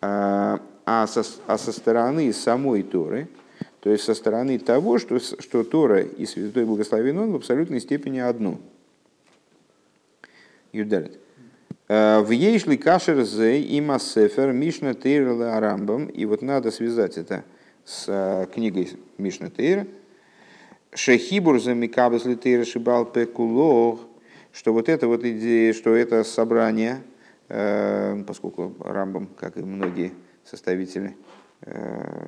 [0.00, 3.28] А, а со стороны самой Торы,
[3.82, 8.18] то есть со стороны того, что, что Тора и Святой Благословен Он в абсолютной степени
[8.18, 8.58] одно–
[10.72, 11.18] Юдалит.
[11.88, 16.06] Э, в Ейшли Кашер Зей има Сефер Мишна Тейрла Арамбам.
[16.06, 17.44] И вот надо связать это
[17.84, 19.86] с э, книгой Мишна Тейра.
[20.94, 24.00] Шехибур за Микабес Литейра Шибал Пекулох.
[24.52, 27.02] Что вот это вот идея, что это собрание,
[27.48, 30.12] э, поскольку Рамбам, как и многие
[30.44, 31.16] составители,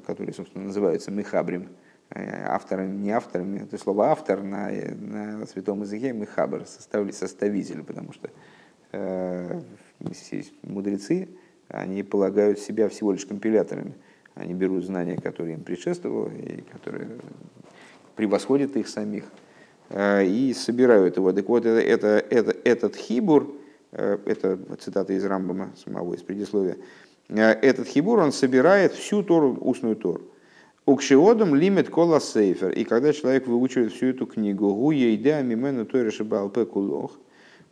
[0.07, 1.69] которые, собственно, называются Михабрим,
[2.11, 8.31] авторами, не авторами, это слово автор на, на святом языке Михабр, составитель, потому что
[8.93, 9.61] э,
[10.63, 11.29] мудрецы,
[11.69, 13.95] они полагают себя всего лишь компиляторами.
[14.35, 17.09] Они берут знания, которые им предшествовало, и которые
[18.17, 19.25] превосходят их самих,
[19.91, 21.33] э, и собирают его.
[21.33, 23.55] Так вот, это, это, это, этот хибур,
[23.93, 26.79] э, это цитата из Рамбама, самого из предисловия, э,
[27.29, 30.23] этот хибур, он собирает всю Тору, устную Тору.
[30.87, 32.71] Укшиодом лимит кола сейфер.
[32.71, 37.19] И когда человек выучивает всю эту книгу, идея мимену той решибалпе кулох,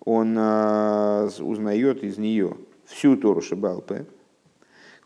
[0.04, 4.06] он а, узнает из нее всю Тору Шибалпе,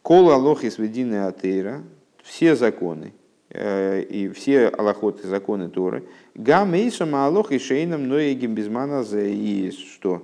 [0.03, 1.82] кола алох и сведины атеира,
[2.22, 3.12] все законы,
[3.51, 10.22] э, и все аллахоты, законы Торы, гамейсом алох и шейном ноегим безмана и что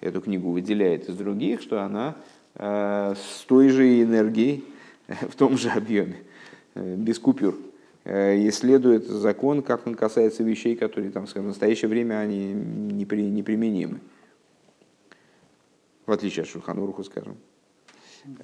[0.00, 4.64] эту книгу выделяет из других, что она э, с той же энергией,
[5.08, 6.16] в том же объеме
[6.74, 7.56] Э, без купюр,
[8.04, 14.00] э, исследует закон, как он касается вещей, которые там, скажем, в настоящее время они неприменимы.
[16.06, 17.36] В отличие от Шульхануруху, скажем.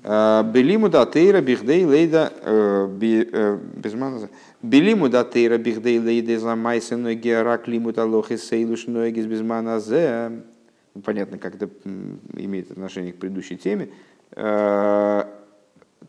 [0.02, 2.32] Э, Белиму датейра бихдей лейда
[3.76, 4.28] безмана.
[4.62, 9.80] Белиму датейра бихдей лейда за майсеной георак лимут алохи сейлуш ноегис безмана.
[11.04, 11.68] Понятно, как это
[12.34, 13.90] имеет отношение к предыдущей теме.
[14.34, 15.26] То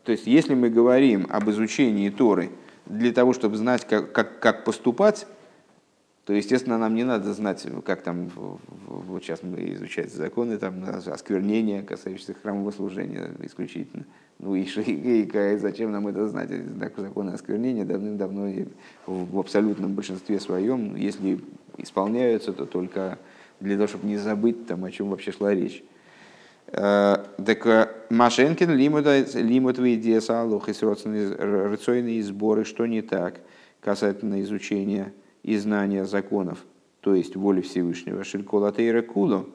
[0.06, 2.50] есть, если мы говорим об изучении Торы
[2.86, 5.26] для того, чтобы знать, как, как, как поступать,
[6.24, 8.30] то, естественно, нам не надо знать, как там,
[8.86, 14.04] вот сейчас мы изучаем законы, там, осквернения, касающиеся храмового служения исключительно.
[14.38, 16.50] Ну и, и, и зачем нам это знать?
[16.96, 18.52] Законы осквернения давным-давно
[19.06, 21.40] в абсолютном большинстве своем, если
[21.78, 23.18] исполняются, то только
[23.60, 25.82] для того, чтобы не забыть, там, о чем вообще шла речь.
[26.70, 33.40] Э, так э, Машенкин лимут в идее салух и рационные сборы, что не так
[33.80, 36.58] касательно изучения и знания законов,
[37.00, 38.22] то есть воли Всевышнего.
[38.22, 39.48] Шилькола Тейра Кулу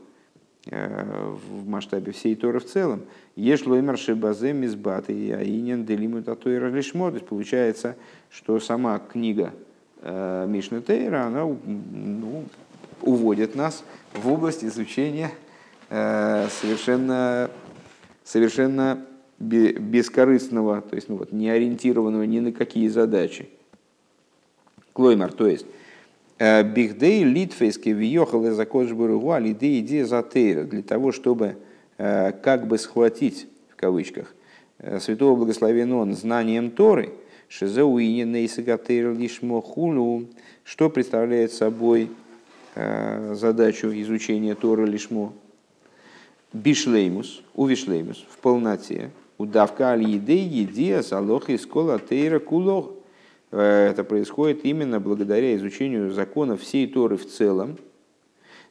[0.66, 3.01] э, в масштабе всей Торы в целом.
[3.36, 7.10] Еш лоймер шибазе мизбат и аинен делимут атойра лишмо.
[7.10, 7.95] То есть получается,
[8.32, 9.54] что сама книга
[10.01, 12.43] Мишны Тейра, она ну,
[13.04, 13.84] уводит нас
[14.14, 15.32] в область изучения
[15.89, 17.49] э, совершенно,
[18.24, 19.06] совершенно
[19.39, 23.49] бескорыстного, то есть ну, вот, не ориентированного ни на какие задачи.
[24.93, 25.66] Клоймар, то есть
[26.39, 31.58] э, Бихдей Литфейский въехал из Акошбургу, алидей идея затейра, для того, чтобы
[31.97, 34.34] э, как бы схватить, в кавычках,
[34.99, 37.14] святого благословен он знанием Торы,
[37.47, 40.26] шизеуине нейсагатейр лишмо хулу,
[40.64, 42.10] что представляет собой
[42.76, 45.34] задачу изучения Торы лишмо,
[46.53, 52.91] бишлеймус, увишлеймус, в полноте, удавка аль-еды, еди, салох из кола тейра кулох,
[53.53, 57.78] Э, это происходит именно благодаря изучению законов всей Торы в целом.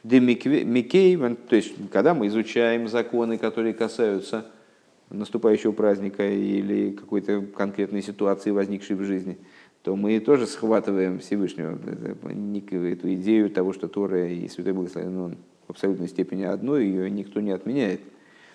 [0.02, 4.46] Демикейвен, то есть когда мы изучаем законы, которые касаются
[5.10, 9.38] наступающего праздника или какой-то конкретной ситуации, возникшей в жизни,
[9.82, 15.70] то мы тоже схватываем Всевышнего, эту идею того, что Тора и Святой Благословен он в
[15.70, 18.00] абсолютной степени одно, ее никто не отменяет.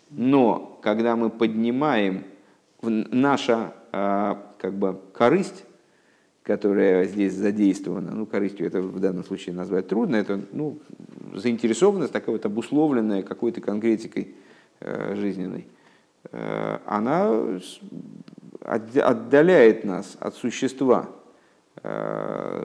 [0.09, 2.23] Но когда мы поднимаем
[2.81, 5.65] наша а, как бы корысть,
[6.43, 10.79] которая здесь задействована, ну, корыстью это в данном случае назвать трудно, это ну,
[11.35, 14.35] заинтересованность такая вот обусловленная какой-то конкретикой
[14.79, 15.67] э, жизненной,
[16.31, 17.59] э, она
[18.61, 21.09] отдаляет нас от существа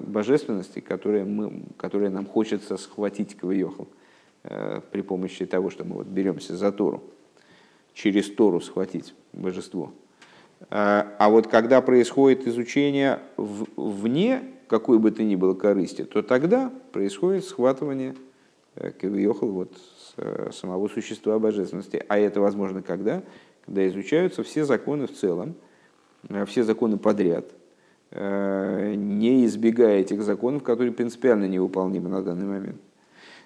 [0.02, 3.88] божественности, которое, мы, которое нам хочется схватить кавайохал
[4.44, 7.02] э, при помощи того, что мы вот беремся за Тору,
[7.94, 9.92] через Тору схватить божество–
[10.70, 16.72] а, а вот когда происходит изучение вне какой бы то ни было корысти, то тогда
[16.92, 18.14] происходит схватывание
[18.74, 19.72] э, кавиохал вот
[20.16, 22.02] э, самого существа божественности.
[22.08, 23.22] А это возможно когда?
[23.66, 25.56] Когда изучаются все законы в целом,
[26.28, 27.50] э, все законы подряд,
[28.14, 32.80] не избегая этих законов, которые принципиально невыполнимы на данный момент.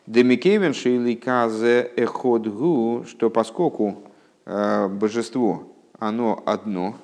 [0.07, 4.03] Демикевен шейли казе эходгу, что поскольку
[4.45, 6.97] божество, оно одно,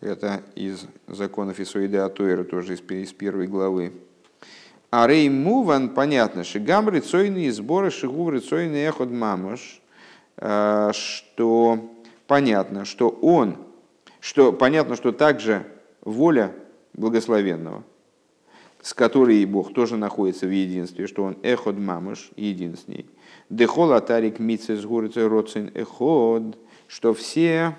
[0.00, 3.92] это из законов Исоида Атуэра, тоже из, из первой главы.
[4.90, 9.80] А Рей Муван, понятно, Шигам рицойные сборы, Шигув рицойный эход мамош,
[10.36, 11.90] э, что
[12.26, 13.56] понятно, что он,
[14.26, 15.64] что понятно, что также
[16.00, 16.52] воля
[16.94, 17.84] благословенного,
[18.82, 23.06] с которой Бог тоже находится в единстве, что он эход мамош, един с ней.
[23.50, 26.58] Дехол атарик митсес гурицей роцин эход,
[26.88, 27.76] что все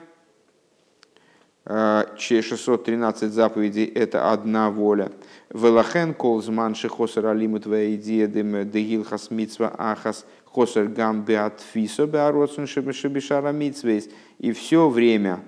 [1.65, 5.11] 613 заповедей– это одна воля.
[5.49, 14.07] Велахен колзман шехосер алимут ваидиедем дегил хасмитсва ахас хосер гам беатфисо беароцун шебешара митсвейс.
[14.39, 15.41] И все время,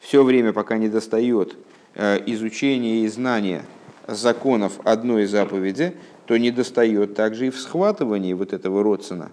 [0.00, 1.56] все время, пока не достает
[1.94, 3.64] э, изучения и знания
[4.06, 5.94] законов одной заповеди,
[6.26, 9.30] то не достает также и в схватывании вот этого родствена,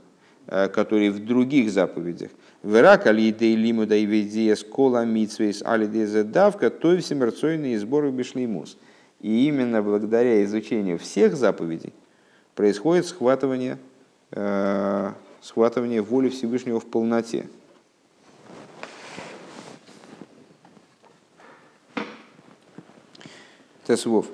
[0.48, 2.32] э, который в других заповедях.
[2.64, 8.78] Верак алидей лимуда и ведия скола митсвейс алидезе давка, то всем рационные сборы бишлеймус.
[9.20, 11.94] И именно благодаря изучению всех заповедей
[12.56, 13.78] происходит схватывание,
[14.32, 15.12] э,
[15.42, 17.48] схватывание воли Всевышнего в полноте.
[23.86, 24.28] Тесвов.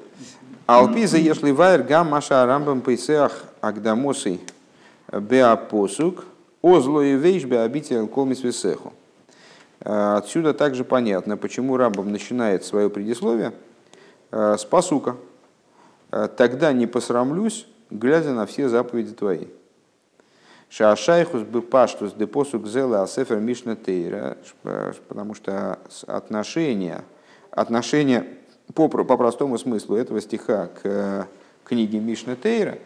[0.65, 4.41] Алпиза если вайр гам маша рамбам пейсеах агдамосой
[5.11, 6.25] беапосук–
[6.61, 8.93] Озло и вейшбе обитель колмис весеху.
[9.81, 13.53] А, отсюда также понятно, почему Рамбам начинает свое предисловие
[14.29, 15.15] а, с посука.
[16.11, 19.45] А, «Тогда не посрамлюсь, глядя на все заповеди твои».
[20.69, 24.37] Шаашайхус бы паштус де посук зела асефер мишна тейра,
[25.07, 27.03] потому что отношение,
[27.49, 28.37] отношение
[28.73, 31.27] по, по простому смыслу этого стиха к
[31.63, 32.77] книге Мишна Тейра,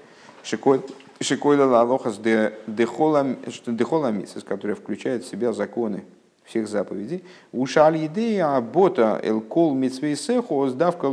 [0.44, 2.20] Шикойла лалохас
[2.68, 6.04] дехоламисис, которая включает в себя законы
[6.44, 7.24] всех заповедей.
[7.52, 11.06] Ушаль идея бота элкол митсвейсеху сдавка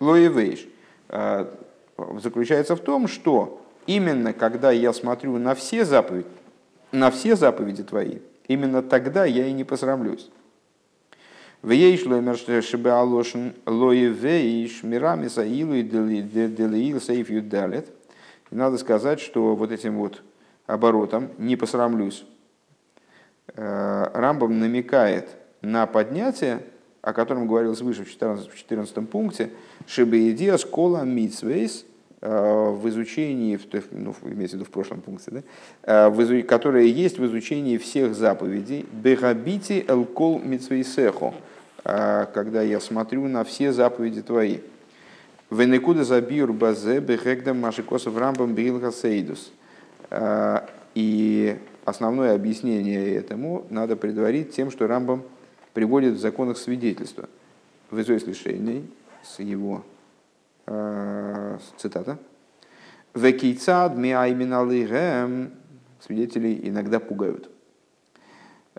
[0.00, 0.68] лоевейш.
[1.08, 1.52] А,
[2.20, 6.28] заключается в том, что именно когда я смотрю на все заповеди,
[6.92, 10.30] на все заповеди твои, именно тогда я и не посрамлюсь.
[11.62, 17.88] Вейш лоймер шебе алошен лоевейш мирами саилу и делиил сейф юдалет–
[18.50, 20.22] надо сказать, что вот этим вот
[20.66, 22.24] оборотом «не посрамлюсь»
[23.54, 25.28] э, Рамбам намекает
[25.60, 26.62] на поднятие,
[27.02, 29.50] о котором говорилось выше в 14, в 14 пункте,
[29.86, 31.84] «Шебеидия скола митсвейс»
[32.20, 33.58] в изучении,
[33.92, 38.86] ну, имеется в виду в прошлом пункте, да, э, которое есть в изучении всех заповедей
[38.92, 41.34] «Бегабити элкол митсвейсехо»,
[41.84, 44.58] когда я смотрю на все заповеди твои.
[45.50, 48.54] Венекуда забиур базе бехегдам машикосов рамбам
[48.92, 49.52] сейдус.
[50.94, 55.22] И основное объяснение этому надо предварить тем, что Рамбам
[55.72, 57.28] приводит в законах свидетельства.
[57.90, 58.84] В Изой Слишейной,
[59.22, 59.97] с его э,
[61.76, 62.18] цитата,
[63.14, 65.52] «Векийцад миайминалыгэм»
[66.00, 67.50] свидетелей иногда пугают.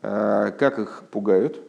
[0.02, 1.62] Э, как их пугают?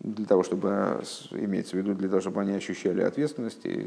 [0.00, 3.86] Для того, чтобы, имеется в виду, для того, чтобы они ощущали ответственность и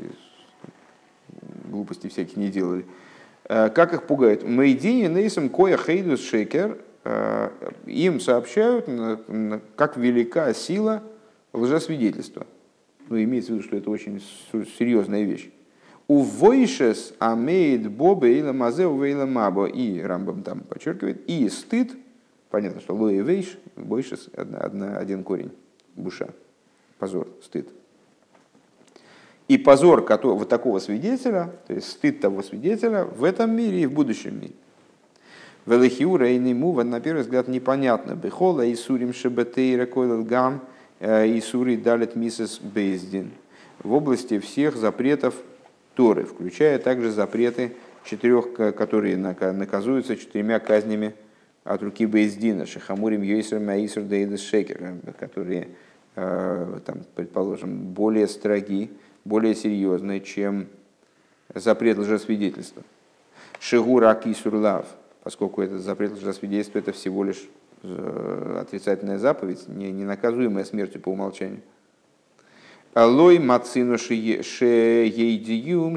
[1.65, 2.85] глупости всяких не делали.
[3.45, 4.43] Э, как их пугают?
[4.43, 6.79] Мейдини нейсом коя хейдус шекер.
[7.03, 7.49] Э,
[7.85, 8.89] им сообщают,
[9.75, 11.03] как велика сила
[11.53, 12.47] лжесвидетельства.
[13.09, 14.21] Ну, имеется в виду, что это очень
[14.77, 15.49] серьезная вещь.
[16.07, 19.65] У войшес амеет бобе или мазеу вейла мабо.
[19.65, 21.27] И Рамбам там подчеркивает.
[21.29, 21.95] И стыд.
[22.49, 25.51] Понятно, что лои вейш, войшес, один корень.
[25.95, 26.29] Буша.
[26.97, 27.67] Позор, стыд.
[29.47, 33.93] И позор вот такого свидетеля, то есть стыд того свидетеля в этом мире и в
[33.93, 34.53] будущем мире.
[35.65, 38.13] Велихиура и Нимува, на первый взгляд, непонятно.
[38.13, 40.61] Бехола и сурим шебетейра койлал гам
[40.99, 43.31] э, и сури далит мисс Бейздин.
[43.83, 45.35] В области всех запретов
[45.97, 47.73] Торы, включая также запреты
[48.05, 51.15] четырех, которые наказуются четырьмя казнями
[51.63, 55.69] от руки Бейздина, Шахамурим Йойсер Маисер Дейдес Шекер, э, которые,
[56.15, 58.91] э, там, предположим, более строги,
[59.25, 60.67] более серьезное, чем
[61.55, 62.83] запрет лжесвидетельства.
[63.59, 64.85] Шигура кисурлав,
[65.23, 67.43] поскольку этот запрет лжесвидетельства это всего лишь
[67.81, 71.61] э, отрицательная заповедь, не, не наказуемая смертью по умолчанию.
[72.97, 74.41] Алой мацину шеейдиюм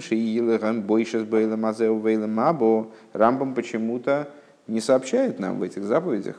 [0.03, 2.89] шеилэгэм бойшес бэйлэм азэу вэйлэм або.
[3.15, 4.29] Рамбам почему-то
[4.67, 6.39] не сообщает нам в этих заповедях,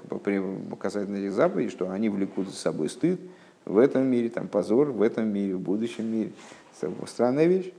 [0.80, 3.20] касательно этих заповедей, что они влекут за собой стыд
[3.66, 6.32] в этом мире, там позор в этом мире, в будущем мире.
[7.08, 7.72] Странная вещь.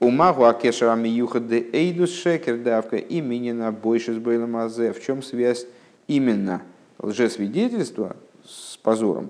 [0.00, 4.94] Умагу акешера миюха де эйдус шекер давка именина больше с бейломазе.
[4.94, 5.66] В чем связь
[6.06, 6.62] именно
[6.98, 8.16] лжесвидетельства
[8.46, 9.28] с позором,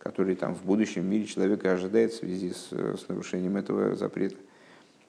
[0.00, 4.36] который там в будущем мире человека ожидает в связи с, с нарушением этого запрета.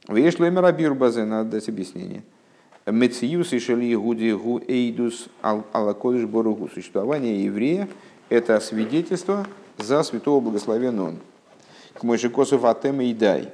[0.07, 2.23] Веш лемер абир базе, надо дать объяснение.
[2.85, 6.67] Мециюс и шали гуди гу эйдус алакодыш боругу.
[6.67, 7.87] Существование еврея–
[8.29, 11.17] это свидетельство за святого благословен он.
[11.93, 13.49] К мой Косов Атем и Дай,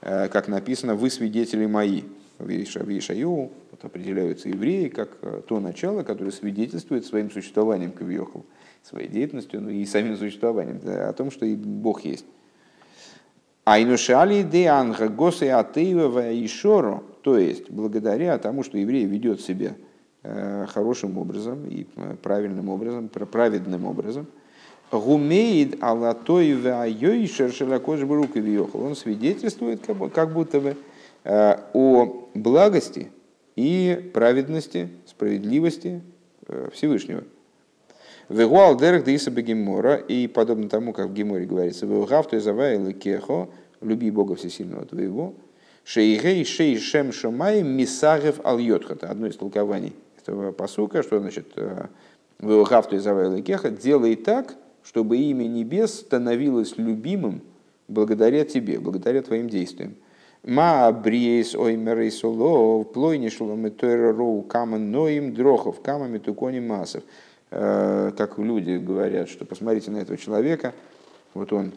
[0.00, 2.02] э, как написано, вы свидетели мои.
[2.38, 8.44] В вот определяются евреи как э, то начало, которое свидетельствует своим существованием Кавиохал,
[8.82, 12.24] своей деятельностью ну, и самим существованием о том, что и Бог есть.
[13.64, 19.74] Айнушали де анга госы атеева и шоро, то есть благодаря тому, что еврей ведет себя
[20.24, 21.86] э, хорошим образом и
[22.22, 24.26] правильным образом, праведным образом–
[24.92, 28.36] Гумеид алатой вайойшер шелакош брук
[28.74, 29.80] Он свидетельствует
[30.14, 30.76] как будто бы
[31.24, 33.10] э, о благости
[33.56, 36.02] и праведности, справедливости
[36.46, 37.24] э, Всевышнего.
[38.28, 43.48] Вегуал дерх диса бегемора, и подобно тому, как в Геморе говорится, вегав то изавай кехо,
[43.80, 45.34] люби Бога Всесильного твоего,
[45.84, 49.08] шейгей шей шем шамай мисагев ал йотхата.
[49.08, 51.86] Одно из толкований этого посука, что значит э,
[52.38, 57.42] вегав то изавай кеха, делай так, чтобы имя небес становилось любимым
[57.88, 59.94] благодаря тебе, благодаря твоим действиям.
[60.44, 67.04] Ма бриес оймерей соло, плойни шломе роу камен ноим дрохов, камами тукони массов.
[67.54, 70.72] Э, как люди говорят, что посмотрите на этого человека,
[71.34, 71.72] вот он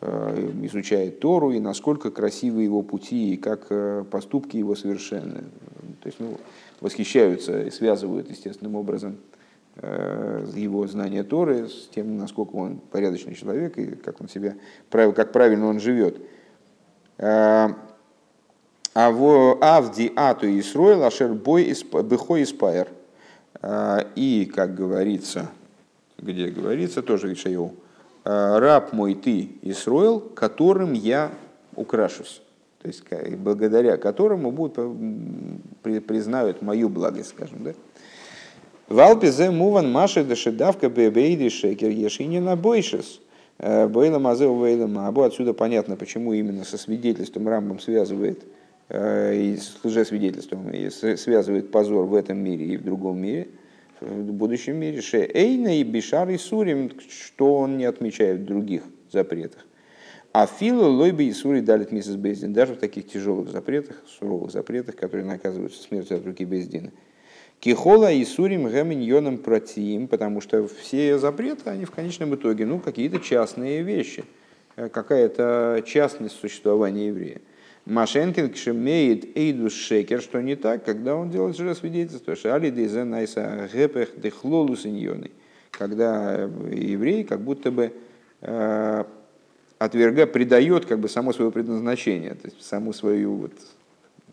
[0.00, 5.42] э, изучает Тору, и насколько красивы его пути, и как э, поступки его совершенны.
[6.00, 6.38] То есть ну,
[6.80, 9.18] восхищаются и связывают естественным образом
[10.54, 14.54] его знания Торы, с тем, насколько он порядочный человек и как он себя,
[14.88, 16.16] как правильно он живет.
[17.18, 17.74] А
[18.94, 22.88] в Авди Ату Исроил Ашер Бой Бехо Испайр.
[23.62, 25.50] Э, и, как говорится,
[26.18, 27.74] где говорится, тоже Ишайоу,
[28.24, 31.30] раб мой ты, Исроил, которым я
[31.76, 32.42] украшусь.
[32.82, 33.04] То есть,
[33.36, 34.76] благодаря которому будут,
[35.82, 37.74] признают мою благость, скажем, да?
[38.88, 43.20] Валпизе муван маши дашидавка бебейди шекер ешинина бойшес.
[43.58, 45.22] Э, Бойла мазеу вейла мабу.
[45.22, 48.44] Отсюда понятно, почему именно со свидетельством Рамбом связывает
[48.88, 53.48] и с лжесвидетельством и связывает позор в этом мире и в другом мире,
[54.00, 55.00] в будущем мире.
[55.00, 59.66] Ше эйна и бишар и сурим, что он не отмечает в других запретах.
[60.32, 64.94] А филу лойби и сури далит миссис Бездин, даже в таких тяжелых запретах, суровых запретах,
[64.94, 66.92] которые наказываются смертью от руки Бездина.
[67.58, 73.18] Кихола и сурим гаминьоном протим, потому что все запреты, они в конечном итоге, ну, какие-то
[73.18, 74.24] частные вещи.
[74.76, 77.40] какая-то частность существования еврея.
[77.86, 83.70] Машенкин кшемеет эйдус шекер, что не так, когда он делает свидетельство, что али дейзе найса
[83.72, 84.84] гепех дехлолус
[85.70, 87.92] когда еврей как будто бы
[88.40, 89.04] э,
[89.78, 93.52] отверга, предает как бы само свое предназначение, то есть саму свою вот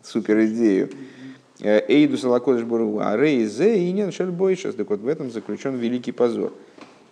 [0.02, 0.90] супер идею.
[1.60, 4.74] Эйду салакодыш бургу, а рейзе и не бойшас.
[4.74, 6.52] Так вот в этом заключен великий позор.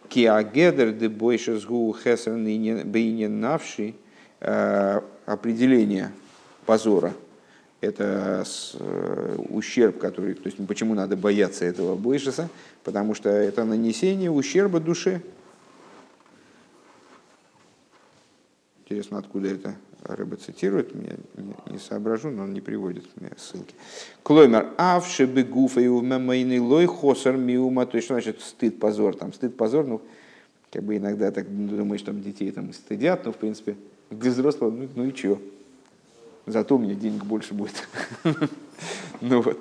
[0.08, 2.44] Киагедер де бойшас гу хесен
[2.90, 3.94] бейнен навши
[4.40, 6.10] э, определение
[6.66, 7.14] позора.
[7.80, 8.44] Это
[8.74, 12.48] э, ущерб, который, то есть почему надо бояться этого бойшаса,
[12.84, 15.20] потому что это нанесение ущерба душе.
[18.84, 19.74] Интересно, откуда это
[20.04, 23.74] Рыба цитирует, меня не, не соображу, но он не приводит мне ссылки.
[24.24, 29.32] Клоймер, авши бегуфа и умемайный лой хосар миума, то есть что значит стыд, позор, там
[29.32, 30.02] стыд, позор, ну,
[30.72, 33.76] как бы иногда так думаешь, там детей там стыдят, но в принципе
[34.10, 35.38] для взрослого, ну, ну и чего,
[36.46, 37.88] зато у меня денег больше будет.
[39.20, 39.60] Ну вот,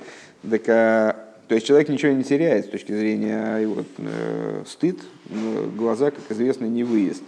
[0.49, 4.98] так, а, то есть человек ничего не теряет с точки зрения его э, стыд,
[5.78, 7.22] глаза, как известно, не выезд.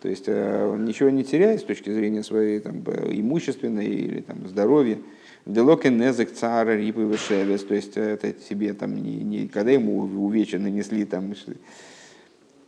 [0.00, 4.46] То есть э, он ничего не теряет с точки зрения своей там, имущественной или там,
[4.48, 4.98] здоровья.
[5.46, 10.58] Делокен незек цара рипы вешевес, то есть это тебе там не, не когда ему увечья
[10.58, 11.34] нанесли там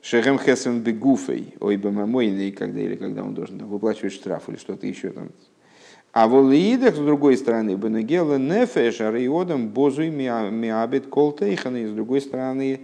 [0.03, 4.87] шехем хесен бегуфей, ой бамамойный, когда или когда он должен там, выплачивать штраф или что-то
[4.87, 5.31] еще там.
[6.13, 12.81] А волиидах, с другой стороны, бенегела нефеш, ариодам бозуй миабит колтейхан, и с другой стороны,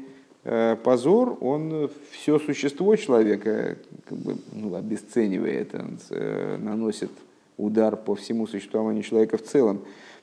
[0.46, 7.10] Э, позор, он все существо человека как бы, ну, обесценивает, он, э, наносит
[7.56, 9.80] удар по всему существованию человека в целом.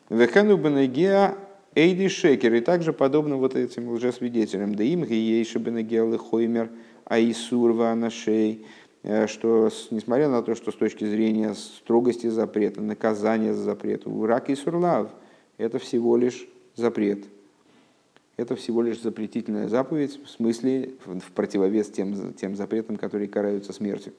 [0.10, 1.38] Вехану бенегеа
[1.74, 6.70] эйди шекер, и также подобно вот этим лжесвидетелям, да им гиейши бенегеа лихоймер
[7.06, 8.66] аисур ванашей, э,
[9.04, 14.56] что несмотря на то, что с точки зрения строгости запрета, наказания за запрет, урак и
[14.56, 15.10] сурлав,
[15.58, 17.26] это всего лишь запрет–
[18.42, 24.14] это всего лишь запретительная заповедь, в смысле, в противовес тем, тем запретам, которые караются смертью.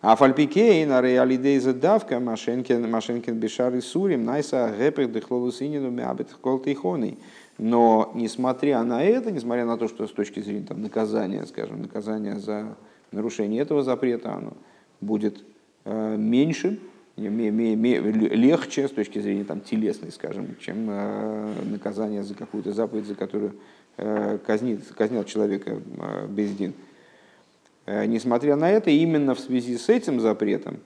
[0.00, 7.18] А фальпикей на реалидей задавка Машенкин, Машенкин Бешар и Сурим, Найса Гепех Дехлолусинину Мябет Колтейхоной.
[7.58, 12.38] Но несмотря на это, несмотря на то, что с точки зрения там, наказания, скажем, наказания
[12.38, 12.76] за
[13.12, 14.54] нарушение этого запрета, оно
[15.00, 15.44] будет
[15.84, 16.78] э, меньше,
[17.16, 23.54] легче с точки зрения там, телесной, скажем, чем э, наказание за какую-то заповедь, за которую
[23.98, 25.78] э, казнит, казнил человека
[26.28, 26.74] бездин.
[27.86, 30.78] Несмотря на это, именно в связи с этим запретом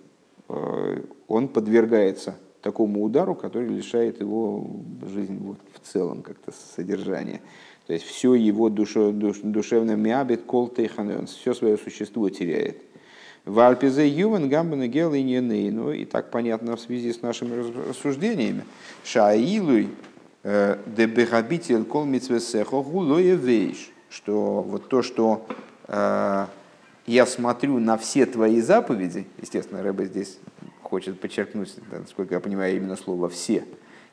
[0.49, 4.67] он подвергается такому удару, который лишает его
[5.07, 7.41] жизнь вот, в целом как-то содержания.
[7.87, 12.79] То есть все его душо, душ, душевное мябит кол он все свое существо теряет.
[13.45, 18.65] В Альпизе Ювен Гамбана Гел и Ну и так понятно в связи с нашими рассуждениями.
[19.05, 19.89] Шаилуй
[20.43, 23.91] э, де бехабитель кол митцвесехо гулое вейш.
[24.11, 25.47] Что вот то, что
[25.87, 26.47] э,
[27.07, 30.39] я смотрю на все твои заповеди, естественно, Рэбе здесь
[30.83, 33.65] хочет подчеркнуть, насколько я понимаю, именно слово «все»,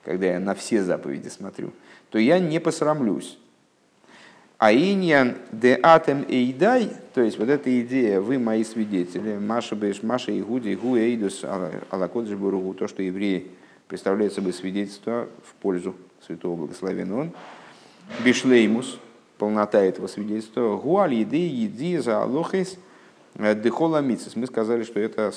[0.04, 1.72] когда я на все заповеди смотрю,
[2.12, 3.40] то я не посрамлюсь.
[4.64, 10.32] Аиньян де атем эйдай, то есть вот эта идея, вы мои свидетели, Маша Беш, Маша
[10.40, 11.44] Игуди, Гу Эйдус,
[11.90, 13.48] Алакодж Буругу, то, что евреи
[13.90, 15.96] представляют собой свидетельство в пользу
[16.26, 17.32] святого благословенного он,
[18.24, 19.00] Бишлеймус,
[19.38, 22.78] полнота этого свидетельства, Гуаль еды, еди за алохис,
[23.36, 24.38] дехола мицис.
[24.38, 25.34] Мы сказали, что это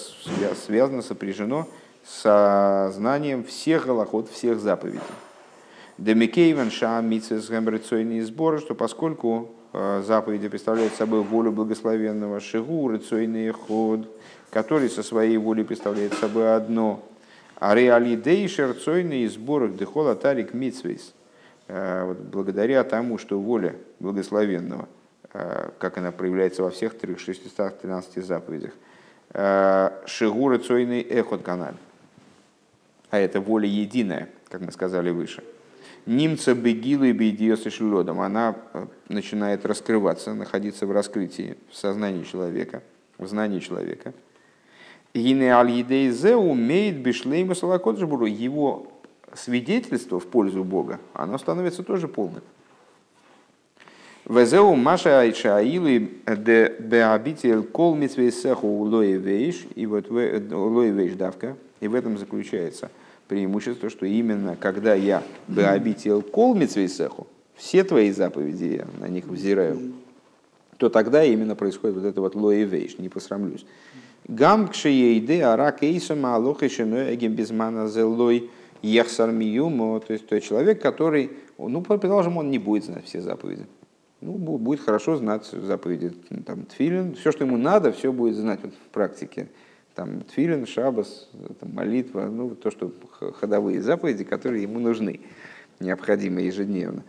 [0.67, 1.67] связано, сопряжено
[2.05, 5.01] со знанием всех голоход, всех заповедей.
[5.99, 13.51] Демикейвен Шам Митсес Гамрицойный сбор, что поскольку э, заповеди представляют собой волю благословенного Шигу, рыцойный
[13.51, 14.07] ход,
[14.51, 17.03] который со своей волей представляет собой одно,
[17.59, 21.15] а реалидей шерцойный сбор дехола тарик митсвейс,
[21.69, 24.91] э, благодаря тому, что воля благословенного,
[25.33, 28.73] э, как она проявляется во всех 613 заповедях,
[29.33, 31.75] Шигу рыцойный эхот каналь,
[33.11, 35.43] а это воля единая, как мы сказали выше–
[36.07, 38.21] Немца бегилы бейдиосы шлодом.
[38.21, 42.85] Она э, начинает раскрываться, находиться в раскрытии в сознании человека,
[43.19, 44.15] в знании человека.
[45.13, 45.69] Гине аль
[46.37, 48.27] умеет бишлейму салакоджбуру.
[48.27, 48.87] Его
[49.35, 52.43] свидетельство в пользу Бога, оно становится тоже полным.
[54.27, 61.97] Везеу Маша Айша Аилы де Беабитель Кол Митвейсеху Лоевейш, и вот Лоевейш давка, и в
[61.97, 62.93] этом заключается–
[63.29, 69.27] преимущество, что именно когда я бы обител кол митцвейсеху, все твои заповеди я на них
[69.27, 69.93] взираю,
[70.77, 73.65] то тогда именно происходит вот это вот лоевейш, не посрамлюсь.
[74.29, 78.51] Гам кшеейды арак эйсама алохишино эгем безмана зелой
[78.83, 83.67] ехсар миюмо, то есть тот человек, который, ну, предположим, он не будет знать все заповеди.
[84.21, 86.13] Ну, будет хорошо знать заповеди,
[86.45, 89.49] там, тфилин, все, что ему надо, все будет знать вот, в практике.
[89.97, 91.31] Там, тфилин, шабас,
[91.63, 92.93] молитва, ну, то, что
[93.41, 95.21] ходовые заповеди, которые ему нужны,
[95.81, 97.03] необходимы ежедневно,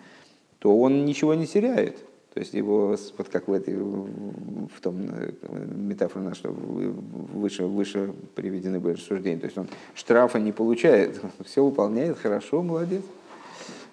[0.59, 1.97] то он ничего не теряет.
[2.33, 5.31] То есть его, вот как в этой, в том э,
[5.75, 11.65] метафоре, на что выше, выше приведены были рассуждения, то есть он штрафа не получает, все
[11.65, 13.01] выполняет хорошо, молодец.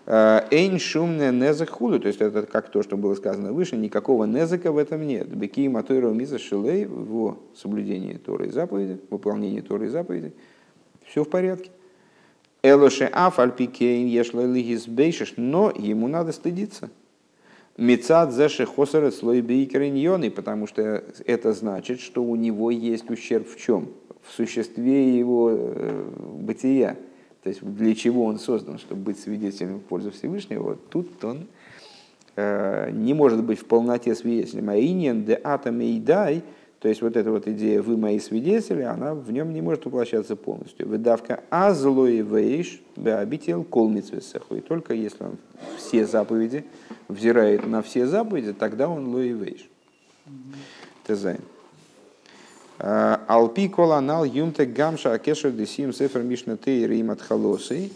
[0.06, 4.24] А, Эйн шумная незак худу, то есть это как то, что было сказано выше, никакого
[4.24, 5.28] незака в этом нет.
[5.34, 10.34] Беки матойра миза шилей в соблюдении Торы и заповеди, выполнении Торы и заповеди,
[11.06, 11.70] все в порядке.
[12.62, 14.42] Элоше аф альпикейн ешла
[15.36, 16.90] но ему надо стыдиться.
[17.76, 23.58] Мецад зеши хосер слой бейкериньоны, потому что это значит, что у него есть ущерб в
[23.58, 23.88] чем?
[24.22, 26.10] В существе его э,
[26.40, 26.96] бытия.
[27.44, 30.62] То есть для чего он создан, чтобы быть свидетелем в пользу Всевышнего.
[30.62, 31.46] Вот тут он
[32.36, 34.70] э, не может быть в полноте свидетелем.
[34.70, 36.42] А иньен де атом и дай,
[36.80, 40.36] то есть вот эта вот идея «вы мои свидетели», она в нем не может воплощаться
[40.36, 40.88] полностью.
[40.88, 44.56] Выдавка «азлой вейш беабител колмитсвесеху».
[44.56, 45.36] И только если он
[45.76, 46.64] все заповеди
[47.08, 49.68] взирает на все заповеди, тогда он лои вейш.
[51.06, 51.40] Тезайн.
[52.78, 57.90] А, Алпи коланал юмте гамша акешер десим сефер мишна тейр им от халосы.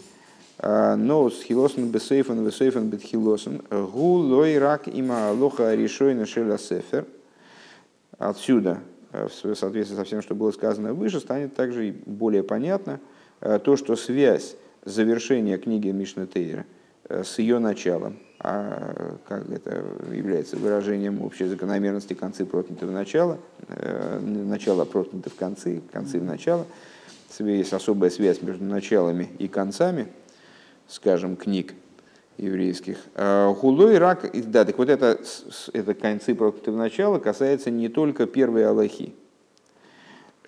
[0.57, 3.61] А, но с хилосом бесейфен бесейфен бет хилосом.
[3.69, 7.05] Гу лой рак има лоха решойна шеля сефер.
[8.17, 8.79] Отсюда,
[9.13, 12.99] э, в соответствии со всем, что было сказано выше, станет также более понятно
[13.39, 16.78] э, то, что связь завершения книги Мишна Тейра э,
[17.09, 23.37] с ее началом, а как это является выражением общей закономерности концы проткнуты в начало,
[23.67, 26.65] э, начало проткнуты в концы, концы в начало.
[27.39, 30.07] Есть особая связь между началами и концами,
[30.87, 31.73] скажем, книг
[32.37, 32.97] еврейских.
[33.15, 35.19] А хулой рак, да, так вот это,
[35.73, 39.13] это концы проткнуты в начало касается не только первой Аллахи,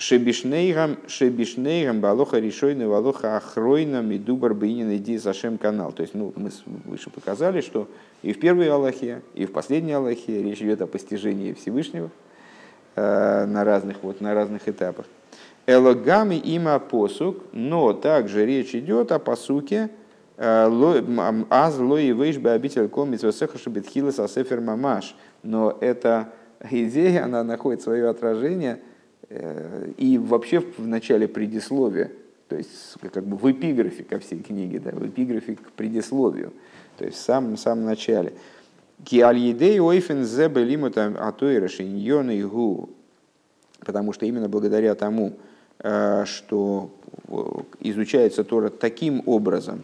[0.01, 5.91] Шебишнейгам, Шебишнейгам, Балоха Решойна, Балоха Ахройна, Медубар Бейнин, иди Сашем канал.
[5.91, 6.49] То есть, ну, мы
[6.85, 7.87] выше показали, что
[8.23, 12.09] и в первой Аллахе, и в последней Аллахе речь идет о постижении Всевышнего
[12.95, 15.05] э, на, разных, вот, на разных этапах.
[15.67, 19.91] Элогами има посук, но также речь идет о посуке
[20.37, 25.15] э, аз лои вейш бы обитель комис весеха шабитхилас асефер мамаш.
[25.43, 26.29] Но эта
[26.71, 28.79] идея, она находит свое отражение–
[29.97, 32.11] и вообще в начале предисловия,
[32.47, 36.51] то есть как бы в эпиграфе ко всей книге, да, в эпиграфе к предисловию,
[36.97, 38.33] то есть в самом, самом начале.
[39.05, 41.09] Киальидей ойфен зебе лимута
[42.43, 42.89] гу,
[43.79, 45.33] потому что именно благодаря тому,
[45.79, 46.91] э, что
[47.79, 49.83] изучается Тора таким образом,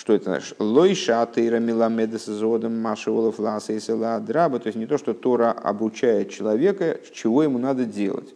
[0.00, 0.56] что это значит?
[0.58, 4.58] Лойша тейра миламедес зодом машеволов ласа и села драба.
[4.58, 8.34] То есть не то, что Тора обучает человека, чего ему надо делать.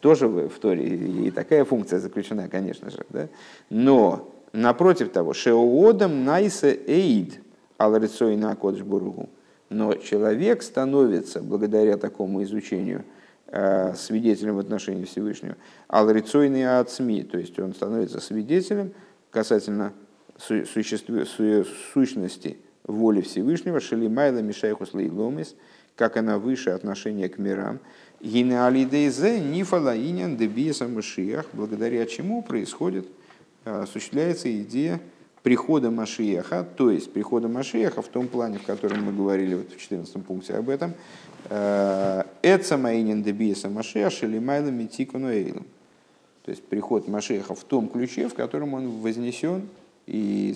[0.00, 2.98] Тоже в Торе и такая функция заключена, конечно же.
[3.08, 3.28] Да?
[3.70, 7.40] Но напротив того, шеоодам найса эйд
[7.78, 9.30] алрицой на бургу.
[9.70, 13.06] Но человек становится, благодаря такому изучению,
[13.46, 15.56] а, свидетелем в отношении Всевышнего.
[15.88, 18.92] Алрицойный ацми, то есть он становится свидетелем
[19.30, 19.94] касательно
[20.38, 25.54] сущности воли Всевышнего, Шелимайла Мишайхус Лейломис,
[25.96, 27.80] как она выше отношения к мирам,
[28.20, 33.06] Гинеалидейзе Нифалаинен Дебиеса Машиях, благодаря чему происходит,
[33.64, 35.00] а, осуществляется идея
[35.42, 39.78] прихода Машиеха, то есть прихода Машиеха в том плане, в котором мы говорили вот в
[39.78, 40.94] 14 пункте об этом,
[41.50, 45.28] а, Эца Маинен Дебиеса Машиях Шелимайла Митикуну
[46.44, 49.68] то есть приход Машеха в том ключе, в котором он вознесен
[50.08, 50.54] и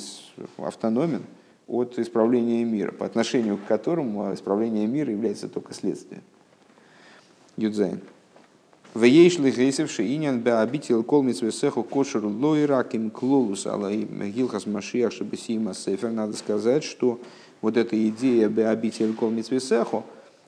[0.58, 1.22] автономен
[1.68, 6.22] от исправления мира, по отношению к которому исправление мира является только следствием.
[7.56, 8.00] Юдзайн.
[8.94, 16.10] Вейшли гейсевши иньян беабитил колмис весеху кошер лойраким клолус алаим гилхас машиях шабесима сефер.
[16.10, 17.18] Надо сказать, что
[17.62, 20.04] вот эта идея беабитил колмис весеху,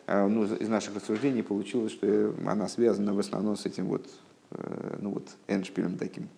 [0.07, 4.07] а, ну, из наших рассуждений получилось, что она связана в основном с этим вот
[4.55, 6.29] Э, ну вот, эншпилем таким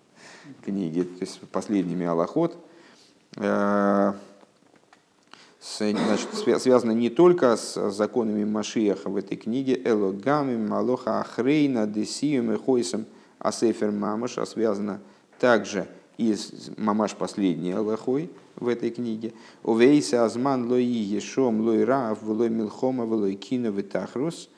[0.64, 2.56] книги, то есть последними Аллахот,
[3.36, 4.12] э,
[5.60, 6.28] значит,
[6.60, 13.06] связано не только с законами Машиаха в этой книге, Элогами, Малоха, Ахрейна, Десием и Хойсом,
[13.38, 15.00] Асефер Мамаш, а связано
[15.38, 15.86] также
[16.16, 19.34] из мамаш последней Аллахой в этой книге.
[19.62, 24.48] Увейса азман лои ешом лой рав лой милхома лой кино витахрус.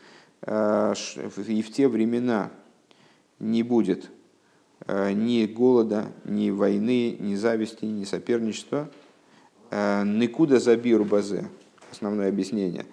[0.46, 2.50] И в те времена
[3.40, 4.10] не будет
[4.88, 8.90] ни голода, ни войны, ни зависти, ни соперничества.
[9.70, 11.48] Никуда забиру базе.
[11.90, 12.86] Основное объяснение.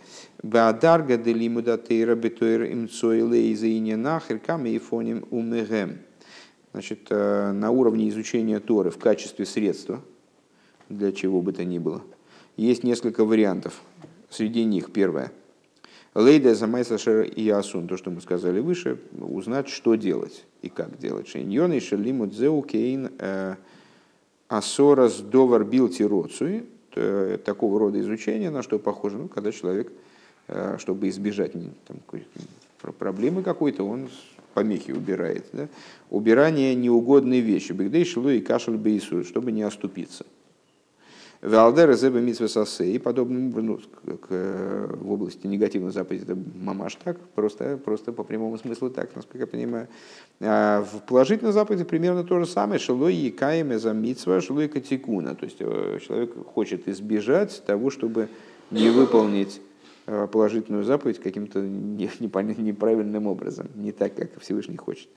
[0.44, 6.00] Баадарга делимуда тейра бетойр имцойлей заине нахер и фоним умегем
[6.76, 10.02] значит, э, на уровне изучения Торы в качестве средства,
[10.90, 12.02] для чего бы то ни было,
[12.58, 13.82] есть несколько вариантов.
[14.30, 15.32] Среди них первое.
[16.16, 20.98] Лейда замайса шер и асун, то, что мы сказали выше, узнать, что делать и как
[20.98, 21.28] делать.
[21.28, 23.56] Шиньон и шелимут зеу кейн э,
[24.48, 26.66] асорас довар билти роцуи,
[27.44, 29.92] такого рода изучение, на что похоже, ну, когда человек,
[30.48, 31.98] э, чтобы избежать там,
[32.98, 34.10] проблемы какой-то, он
[34.54, 35.46] помехи убирает.
[35.52, 35.68] Да?
[36.10, 37.74] Убирание неугодной вещи.
[37.74, 40.26] Бигдей шилу и кашель бейсу, чтобы не оступиться.
[41.46, 43.80] Валдер зеба митсвесасе и подобным ну,
[44.18, 49.40] к, в области негативной заповеди это мамаш так, просто, просто по прямому смыслу так, насколько
[49.40, 49.88] я понимаю.
[50.42, 52.80] А в положительной заповеди примерно то же самое.
[52.80, 55.36] Шилой и каем за митсва, шилой катикуна.
[55.36, 58.30] То есть э, человек хочет избежать того, чтобы
[58.72, 59.62] не выполнить
[60.08, 61.60] Э, положительную заповедь каким-то
[62.20, 65.10] неправильным образом, не так, как Всевышний хочет.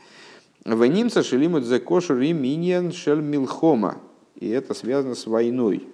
[0.64, 3.98] Венимца шелимут за кошер и миньян шель милхома.
[4.36, 5.86] И это связано с войной.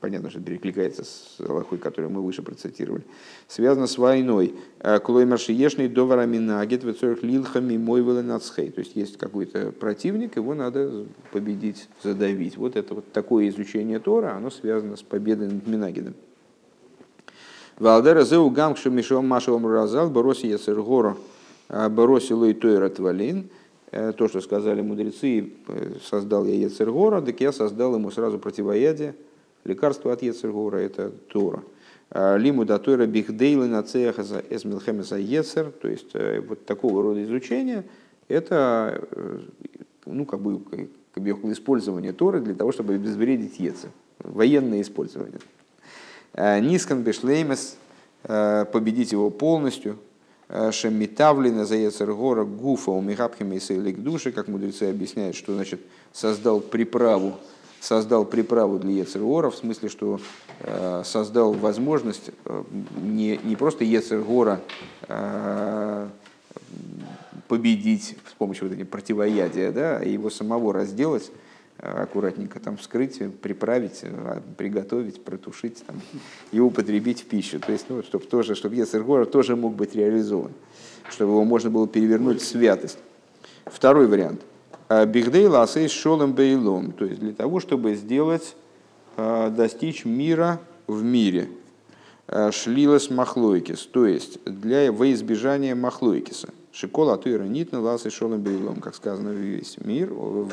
[0.00, 3.04] Понятно, что перекликается с Аллахой, которую мы выше процитировали.
[3.48, 4.54] Связано с войной.
[4.80, 6.84] Э, Клоймарши ешный довара минагет
[7.22, 8.02] лилхами мой.
[8.02, 12.56] То есть есть какой-то противник, его надо победить, задавить.
[12.56, 16.14] Вот это вот такое изучение Тора, оно связано с победой над Минагидом.
[17.78, 21.16] Валдера зеу гамкшу мишом машевом разал бороси яцергора
[21.68, 22.90] э, бороси лой тойра
[23.90, 29.16] то, что сказали мудрецы, э, создал я Ецергора, так я создал ему сразу противоядие,
[29.64, 31.64] лекарство от Ецергора, это Тора.
[32.10, 37.22] А, Лиму да Тора бихдейлы на цеха эсмилхемеса Ецер, то есть э, вот такого рода
[37.24, 37.84] изучение,
[38.28, 39.08] это
[40.06, 40.60] ну, как бы,
[41.12, 43.90] как бы использование Торы для того, чтобы обезвредить Ецер,
[44.20, 45.40] военное использование.
[46.36, 47.76] Нискан бешлеймес,
[48.22, 49.98] победить его полностью,
[50.72, 55.80] Шемитавлина за Ецергора Гуфа у Михапхимиса или души, как мудрецы объясняют, что значит
[56.12, 57.34] создал приправу,
[57.80, 60.20] создал приправу для Ецергора, в смысле, что
[60.60, 62.64] э, создал возможность э,
[63.00, 64.60] не, не просто Ецергора
[65.08, 66.08] э,
[67.46, 71.30] победить с помощью вот этих противоядия, да, его самого разделать,
[71.82, 76.00] аккуратненько там вскрыть, приправить, а, приготовить, протушить там,
[76.52, 77.58] и употребить в пищу.
[77.60, 80.52] То есть, ну, чтобы тоже, чтобы Ецергора тоже мог быть реализован,
[81.10, 82.98] чтобы его можно было перевернуть в святость.
[83.64, 84.42] Второй вариант.
[84.88, 86.92] А, Бигдей ласей шолом бейлом.
[86.92, 88.56] То есть для того, чтобы сделать,
[89.16, 91.48] а, достичь мира в мире.
[92.52, 93.86] Шлилас махлойкис.
[93.86, 96.50] То есть для во избежания махлойкиса.
[96.72, 100.12] Шикола Туира Нитна Ласы Шолом Бейлом, как сказано, весь мир,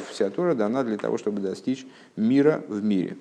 [0.09, 1.85] вся Тора дана для того, чтобы достичь
[2.15, 3.17] мира в мире.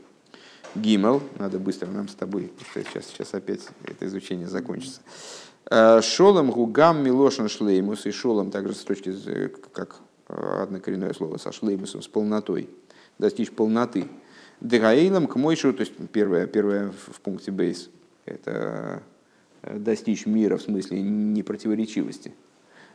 [0.74, 5.00] Гимел, надо быстро нам с тобой, сейчас, сейчас опять это изучение закончится.
[5.70, 9.14] Э, шолом гугам милошин шлеймус, и шолом также с точки,
[9.72, 9.96] как
[10.28, 12.68] однокоренное слово, со шлеймусом, с полнотой,
[13.18, 14.08] достичь полноты.
[14.60, 17.90] Дегаилом к мойшу, то есть первое, первое в пункте бейс,
[18.24, 19.02] это
[19.62, 22.34] э, достичь мира в смысле непротиворечивости–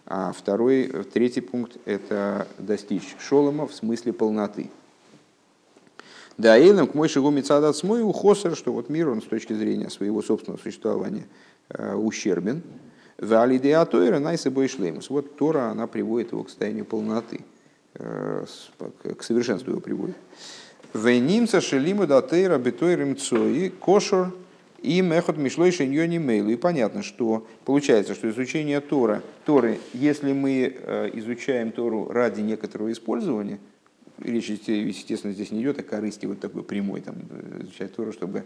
[0.06, 4.70] а второй, третий пункт– это достичь шолома в смысле полноты.
[6.38, 9.54] Да, Эйлем к мой шигу мецадат смой у хосер, что вот мир, он с точки
[9.54, 11.26] зрения своего собственного существования
[11.70, 12.64] э, ущербен.
[13.18, 15.12] В алидеа тойра найса шлеймус.
[15.12, 17.42] Вот Тора, она приводит его к состоянию полноты,
[17.94, 18.46] э,
[19.18, 20.16] к совершенству его приводит.
[20.94, 24.32] Венимца шелиму датейра бетойрим цои кошер
[24.82, 26.50] и мехот мишлой шиньони мейлу.
[26.50, 32.92] И понятно, что получается, что изучение Тора, Торы, если мы э, изучаем Тору ради некоторого
[32.92, 33.60] использования,
[34.20, 37.16] речь, естественно, здесь не идет о корысти вот такой прямой, там,
[37.62, 38.44] изучать Тору, чтобы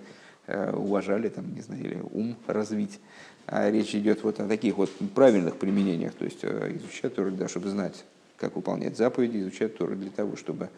[0.48, 3.00] э, уважали, там, не знаю, или ум развить.
[3.48, 7.48] А речь идет вот о таких вот правильных применениях, то есть э, изучать Тору, да,
[7.48, 8.04] чтобы знать,
[8.38, 10.70] как выполнять заповеди, изучать Тору для того, чтобы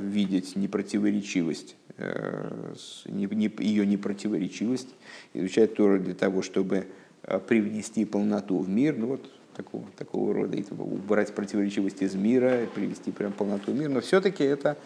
[0.00, 2.74] видеть непротиворечивость Э,
[3.04, 4.88] ее непротиворечивость,
[5.32, 6.88] изучать Тору для того, чтобы
[7.22, 13.12] э, привнести полноту в мир, ну вот такого, такого рода, убрать противоречивость из мира, привести
[13.12, 14.76] прям полноту в мир, но все-таки это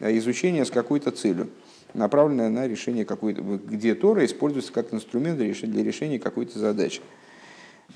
[0.00, 1.50] изучение с какой-то целью,
[1.94, 7.00] направленное на решение какой-то, где Тора используется как инструмент для решения какой-то задачи.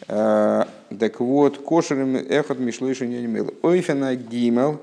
[0.08, 3.44] Так вот, кошерем эхот мишлыши не.
[3.62, 4.80] Ойфена гимел.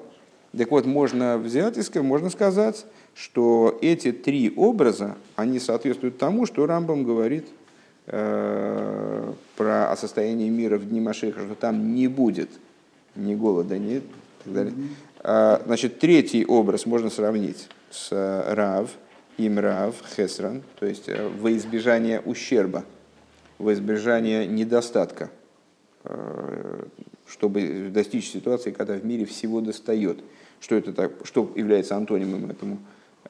[0.56, 2.86] Так вот, можно взять и можно сказать,
[3.16, 7.48] что эти три образа, они соответствуют тому, что Рамбам говорит
[8.06, 12.50] э, про о состоянии мира в дни Машеха, что там не будет
[13.16, 14.02] ни голода, ни
[14.44, 14.74] так далее.
[15.20, 18.90] А, значит, третий образ можно сравнить с Рав,
[19.38, 22.86] Имрав, Хесран, то есть э, во избежание ущерба,
[23.58, 25.32] во избежание недостатка,
[26.04, 26.86] э,
[27.28, 30.20] чтобы достичь ситуации, когда в мире всего достает.
[30.64, 32.80] Что это так, что является антонимом этому?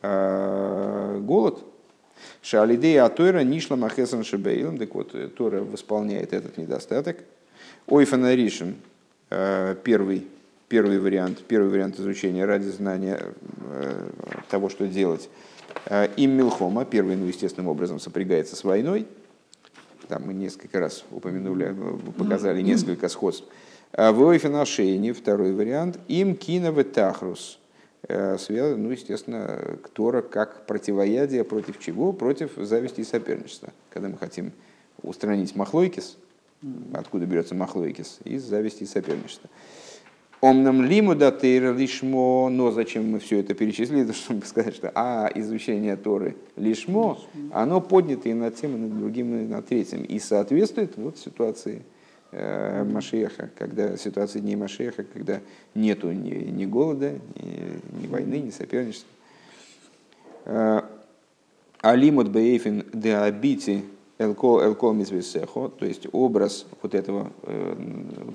[0.04, 1.64] Э, голод.
[2.44, 7.18] Шалидея Атойра Нишла Махесан Шебейлом, так вот, Тора восполняет этот недостаток.
[7.88, 8.76] Ойфана Ришин,
[9.30, 10.28] первый
[10.74, 13.20] первый вариант, первый вариант изучения ради знания
[13.62, 14.10] э,
[14.50, 15.30] того, что делать.
[15.86, 19.06] Э, Им Милхома, первый, ну, естественным образом, сопрягается с войной.
[20.08, 23.46] Там мы несколько раз упомянули, э, показали несколько сходств.
[23.96, 26.00] В Шейни, второй вариант.
[26.08, 27.60] Им Кинове Тахрус.
[28.08, 32.12] Связан, ну, естественно, Тора как противоядие против чего?
[32.12, 33.70] Против зависти и соперничества.
[33.92, 34.52] Когда мы хотим
[35.04, 36.18] устранить махлойкис,
[36.94, 38.20] откуда берется махлойкис?
[38.24, 39.50] Из зависти и соперничества.
[40.42, 45.96] Омнам лиму датейра лишмо, но зачем мы все это перечислили, чтобы сказать, что а, изучение
[45.98, 47.20] Торы лишмо,
[47.54, 50.04] оно поднято и над тем, и над другим, и над третьим.
[50.04, 51.93] И соответствует вот ситуации э,
[52.86, 55.40] Машеха, когда ситуации дней Машеха, когда
[55.76, 59.10] нету ни, ни голода, ни, ни войны, ни соперничества.
[60.46, 60.82] Э,
[61.82, 63.84] Алимут бейфин де абити
[64.18, 67.76] элкол мизвисехо, то есть образ вот этого э,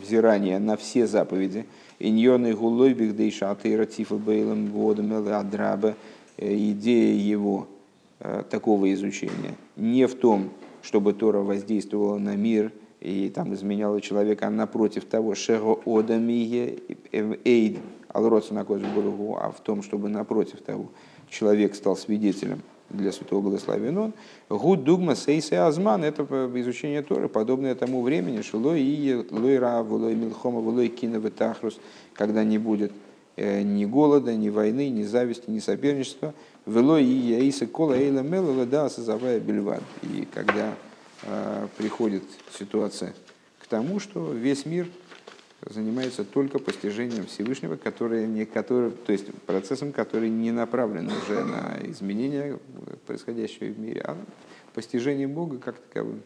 [0.03, 1.67] взирания на все заповеди–
[2.01, 5.97] Иньоны гулой бигдейша атеира тифа бейлом водом адраба.
[6.37, 7.67] Э, идея его
[8.21, 10.51] э, такого изучения не в том,
[10.83, 16.79] чтобы Тора воздействовала на мир и там изменяла человека, а напротив того, шего одамие
[17.13, 20.91] эйд алроца на а в том, чтобы напротив того
[21.29, 24.13] человек стал свидетелем для святого благословения он.
[24.49, 26.23] Гуд дугма сейсе азман– это
[26.55, 31.79] изучение Торы, подобное тому времени, что и лой рав, лой милхома, лой киновый тахрус,
[32.15, 32.93] когда не будет
[33.37, 36.33] э, ни голода, ни войны, ни зависти, ни соперничества.
[36.65, 39.83] Велой и яиса кола эйла мела да сазавая бельвад.
[40.03, 40.88] И когда э,
[41.77, 42.23] приходит
[42.57, 43.15] ситуация
[43.59, 44.89] к тому, что весь мир
[45.67, 51.79] занимается только постижением Всевышнего, который не, который, то есть процессом, который не направлен уже на
[51.85, 52.59] изменения
[53.07, 54.17] происходящего в мире, а
[54.75, 56.23] постижение Бога как таковым.